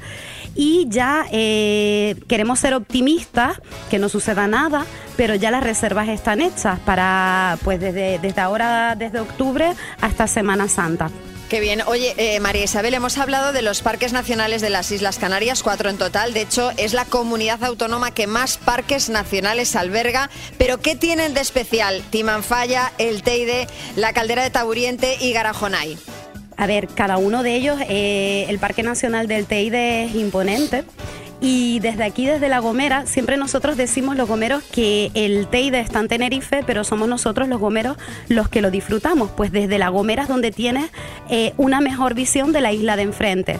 [0.54, 4.86] Y ya eh, queremos ser optimistas, que no suceda nada,
[5.18, 10.68] pero ya las reservas están hechas para, pues desde, desde ahora, desde octubre hasta Semana
[10.68, 11.10] Santa.
[11.52, 11.82] Qué bien.
[11.84, 15.90] Oye, eh, María Isabel, hemos hablado de los parques nacionales de las Islas Canarias, cuatro
[15.90, 16.32] en total.
[16.32, 20.30] De hecho, es la comunidad autónoma que más parques nacionales alberga.
[20.56, 25.98] Pero ¿qué tienen de especial Timanfaya, El Teide, la Caldera de Taburiente y Garajonay?
[26.62, 30.84] A ver, cada uno de ellos, eh, el Parque Nacional del Teide es imponente.
[31.40, 35.98] Y desde aquí, desde La Gomera, siempre nosotros decimos los gomeros que el Teide está
[35.98, 37.96] en Tenerife, pero somos nosotros los gomeros
[38.28, 39.28] los que lo disfrutamos.
[39.32, 40.88] Pues desde La Gomera es donde tienes
[41.28, 43.58] eh, una mejor visión de la isla de enfrente.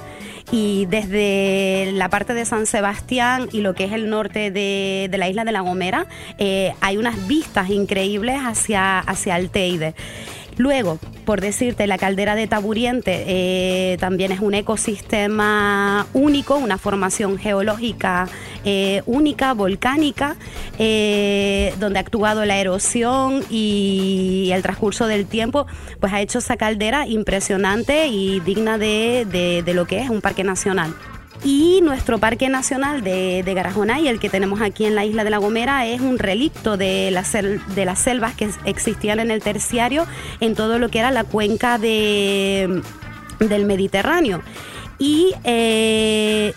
[0.52, 5.28] Y desde la parte de San Sebastián y lo que es el norte de, la
[5.28, 6.06] isla de La Gomera,
[6.38, 9.96] eh, hay unas vistas increíbles hacia, hacia el Teide.
[10.58, 17.38] Luego, por decirte, la caldera de Taburiente eh, también es un ecosistema único, una formación
[17.38, 18.28] geológica
[18.64, 20.36] eh, única, volcánica,
[20.78, 25.66] eh, donde ha actuado la erosión y el transcurso del tiempo,
[26.00, 30.20] pues ha hecho esa caldera impresionante y digna de, de- de lo que es un
[30.20, 30.94] parque nacional.
[31.44, 35.30] Y nuestro Parque Nacional de, de Garajonay, el que tenemos aquí en la isla de
[35.30, 37.10] La Gomera, es un relicto de,
[37.74, 40.06] de las selvas que existían en el terciario
[40.40, 42.80] en todo lo que era la cuenca de,
[43.40, 44.40] del Mediterráneo.
[45.00, 46.52] Y eh,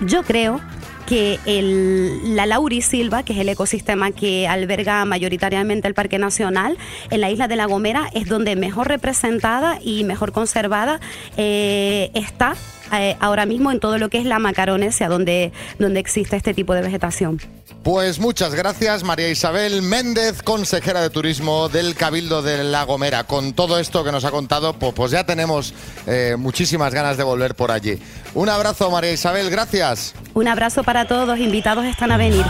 [0.00, 0.60] yo creo
[1.06, 6.76] que el- la laurisilva, que es el ecosistema que alberga mayoritariamente el Parque Nacional,
[7.10, 10.98] en la isla de La Gomera es donde mejor representada y mejor conservada
[11.36, 12.54] eh, está
[12.92, 16.74] eh, ahora mismo en todo lo que es la Macaronesia, donde, donde existe este tipo
[16.74, 17.40] de vegetación.
[17.82, 23.24] Pues muchas gracias, María Isabel Méndez, consejera de turismo del Cabildo de La Gomera.
[23.24, 25.72] Con todo esto que nos ha contado, pues, pues ya tenemos
[26.08, 27.98] eh, muchísimas ganas de volver por allí.
[28.34, 30.14] Un abrazo, María Isabel, gracias.
[30.34, 32.44] Un abrazo para todos, invitados están a venir.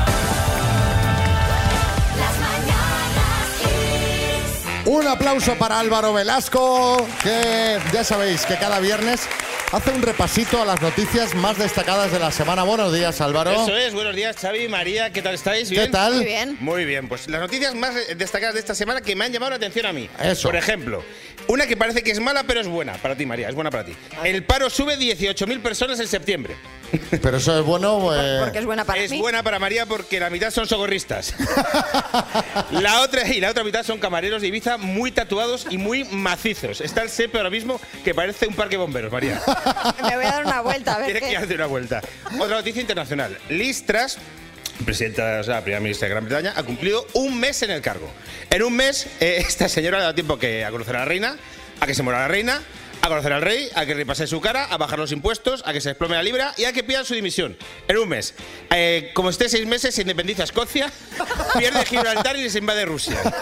[4.87, 9.29] Un aplauso para Álvaro Velasco, que ya sabéis que cada viernes
[9.73, 12.63] hace un repasito a las noticias más destacadas de la semana.
[12.63, 13.51] Buenos días, Álvaro.
[13.51, 15.69] Eso es, buenos días Xavi, María, ¿qué tal estáis?
[15.69, 16.15] ¿Qué tal?
[16.15, 16.57] Muy bien.
[16.61, 19.57] Muy bien, pues las noticias más destacadas de esta semana que me han llamado la
[19.57, 20.09] atención a mí.
[20.23, 20.49] Eso.
[20.49, 21.03] Por ejemplo,
[21.49, 23.85] una que parece que es mala pero es buena para ti María, es buena para
[23.85, 23.97] ti.
[24.25, 26.57] El paro sube 18.000 personas en septiembre.
[27.23, 28.15] Pero eso es bueno.
[28.15, 29.19] eh, Porque es buena para es mí.
[29.21, 31.35] buena para María porque la mitad son socorristas.
[32.71, 36.81] la otra y la otra mitad son camareros de Ibiza muy tatuados y muy macizos.
[36.81, 39.41] Está el SEPE ahora mismo que parece un parque de bomberos, María.
[40.03, 42.01] Me voy a dar una vuelta, a ver Tiene que darse una vuelta.
[42.39, 43.37] Otra noticia internacional.
[43.49, 44.19] Liz Truss,
[44.85, 48.11] presidenta, o sea, primera ministra de Gran Bretaña, ha cumplido un mes en el cargo.
[48.51, 51.05] En un mes, eh, esta señora le ha dado tiempo que a conocer a la
[51.05, 51.37] reina,
[51.81, 52.63] a que se muera la reina,
[53.07, 55.81] a conocer al rey, a que repase su cara, a bajar los impuestos, a que
[55.81, 57.57] se desplome la libra y a que pida su dimisión.
[57.89, 58.35] En un mes.
[58.71, 60.93] Eh, como esté seis meses, se independiza Escocia,
[61.59, 63.17] pierde Gibraltar y se invade Rusia.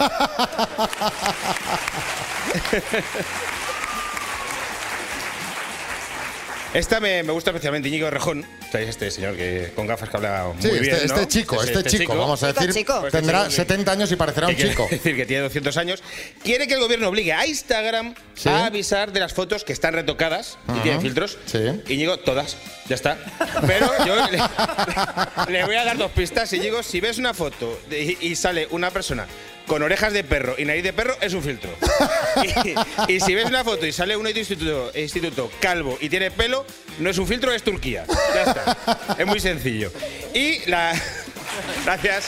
[6.73, 8.45] Esta me, me gusta especialmente, Íñigo Rejón.
[8.75, 11.15] ¿Sabéis este señor que con gafas que habla muy Sí, este, bien, ¿no?
[11.15, 14.11] este chico, Sí, este, chico, vamos a decir, Pues este tendrá chico que- 70 años
[14.11, 14.85] y parecerá un chico.
[14.91, 16.03] decir que tiene 200 años.
[16.43, 18.49] Quiere que el gobierno obligue a Instagram Sí.
[18.49, 21.37] a avisar de las fotos que están retocadas y tienen filtros.
[21.45, 21.59] Sí.
[21.87, 22.57] Íñigo, todas,
[22.89, 23.17] ya está.
[23.65, 24.39] Pero yo le,
[25.53, 26.51] le voy a dar dos pistas.
[26.51, 29.25] Íñigo, si ves una foto y sale una persona
[29.67, 31.69] con orejas de perro y nariz de perro, es un filtro.
[33.07, 36.65] Y, y si ves una foto y sale un instituto, instituto calvo y tiene pelo,
[36.99, 38.05] no es un filtro, es Turquía.
[38.33, 39.15] Ya está.
[39.17, 39.89] Es muy sencillo.
[40.33, 40.93] Y la.
[41.85, 42.25] Gracias.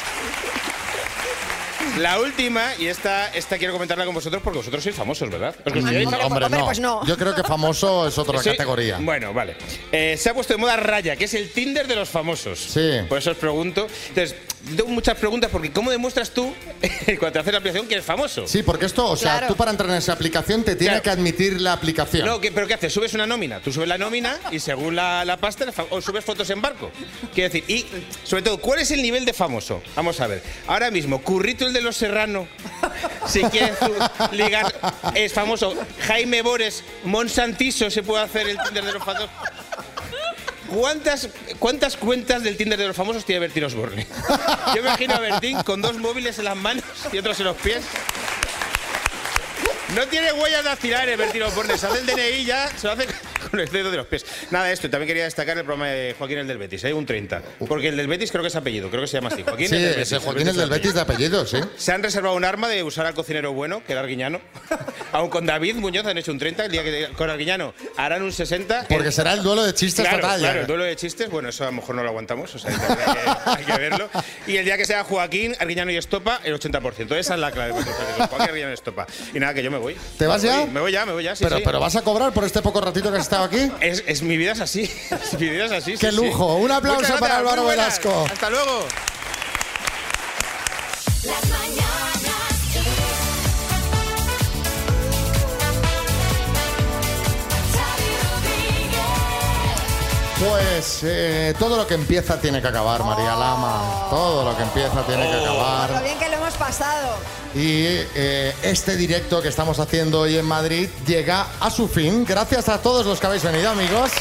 [1.99, 5.55] La última, y esta, esta quiero comentarla con vosotros porque vosotros sois famosos, ¿verdad?
[5.65, 6.07] ¿Os consideráis?
[6.23, 6.47] Hombre,
[6.79, 7.05] no.
[7.05, 8.51] Yo creo que famoso es otra Sí.
[8.51, 8.97] categoría.
[9.01, 9.55] Bueno, vale.
[9.91, 12.59] Eh, se ha puesto de moda Raya, que es el Tinder de los famosos.
[12.59, 12.91] Sí.
[13.09, 13.87] Por eso os pregunto.
[14.09, 14.35] Entonces,
[14.75, 16.53] tengo muchas preguntas porque ¿cómo demuestras tú,
[17.19, 18.47] cuando te haces la aplicación, que eres famoso?
[18.47, 19.47] Sí, porque esto, o sea, Claro.
[19.47, 21.03] tú para entrar en esa aplicación te tiene Claro.
[21.03, 22.25] que admitir la aplicación.
[22.25, 22.91] No, ¿qué- ¿pero qué haces?
[22.93, 23.59] ¿Subes una nómina?
[23.61, 26.61] Tú subes la nómina y según la, la pasta, la fa- o subes fotos en
[26.61, 26.91] barco.
[27.33, 27.85] Quiero decir, y
[28.23, 29.81] sobre todo, ¿cuál es el nivel de famoso?
[29.95, 30.43] Vamos a ver.
[30.67, 32.47] Ahora mismo, Currito el de los Serrano,
[33.27, 33.91] si quieres tú
[34.31, 34.73] ligar,
[35.15, 35.75] es famoso.
[36.07, 39.29] Jaime Bores, Monsantiso, se puede hacer el Tinder de los famosos.
[40.67, 44.05] ¿Cuántas, ¿Cuántas cuentas del Tinder de los famosos tiene Bertín Osborne?
[44.75, 47.83] Yo imagino a Bertín con dos móviles en las manos y otros en los pies.
[49.95, 51.77] No tiene huellas dactilares, Bertín Osborne.
[51.77, 53.07] Se hace el DNI ya, se lo hace
[53.49, 54.25] con el dedo de los pies.
[54.51, 54.89] Nada esto.
[54.89, 56.93] También quería destacar el programa de Joaquín el del Betis, ¿eh?
[56.93, 57.41] un 30.
[57.67, 59.43] Porque el del Betis creo que es apellido, creo que se llama así.
[59.43, 60.11] Joaquín sí, el del Betis.
[60.11, 61.57] ese Joaquín es del Betis de apellido, sí.
[61.77, 64.41] Se han reservado un arma de usar al cocinero bueno, que era Arguiñano.
[65.13, 68.31] Aún con David Muñoz han hecho un 30, el día que con Arguiñano harán un
[68.33, 68.85] 60.
[68.89, 70.39] Porque El- será el duelo de chistes Claro, total.
[70.39, 72.71] claro, el duelo de chistes, bueno, eso a lo mejor no lo aguantamos, o sea,
[72.71, 74.09] hay que, hay que verlo.
[74.47, 77.15] Y el día que sea Joaquín, Arguiñano y Estopa, el 80%.
[77.15, 77.71] Esa es la clave.
[77.73, 79.07] Joaquín, Arguiñano y Estopa.
[79.33, 79.95] Y nada, que yo me voy.
[80.17, 80.59] ¿Te vas Me ya?
[80.59, 81.63] voy, Me voy ya, me voy ya, sí, pero, sí.
[81.65, 83.71] pero vas a cobrar por este poco ratito que has estado aquí.
[83.81, 84.89] Es, es- mi vida es así.
[85.39, 85.93] mi vida es así.
[85.93, 86.15] sí, Qué sí.
[86.17, 86.55] lujo.
[86.55, 87.65] Un aplauso para Álvaro.
[87.65, 88.25] Velasco.
[88.31, 88.85] Hasta luego.
[100.77, 104.05] Pues eh, todo lo que empieza tiene que acabar, María Lama.
[104.11, 106.03] Todo lo que empieza tiene que Por lo acabar.
[106.03, 107.15] bien que lo hemos pasado.
[107.55, 107.81] Y
[108.13, 112.23] eh, este directo que estamos haciendo hoy en Madrid llega a su fin.
[112.25, 114.11] Gracias a todos los que habéis venido, amigos.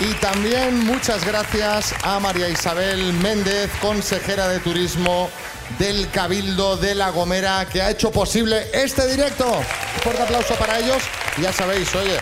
[0.00, 5.30] Y también muchas gracias a María Isabel Méndez, consejera de turismo
[5.78, 9.46] del Cabildo de La Gomera, que ha hecho posible este directo.
[9.50, 11.02] Un fuerte aplauso para ellos.
[11.40, 12.18] Ya sabéis, oye,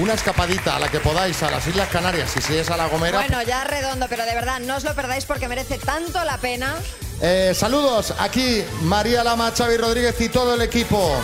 [0.00, 2.86] una escapadita a la que podáis a las Islas Canarias, y si es a La
[2.86, 3.18] Gomera.
[3.18, 6.74] Bueno, ya redondo, pero de verdad, no os lo perdáis porque merece tanto la pena.
[7.20, 11.16] Eh, saludos, aquí María Lama, Xavi Rodríguez y todo el equipo.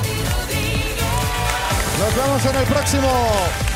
[1.99, 3.70] Nos vemos en el próximo.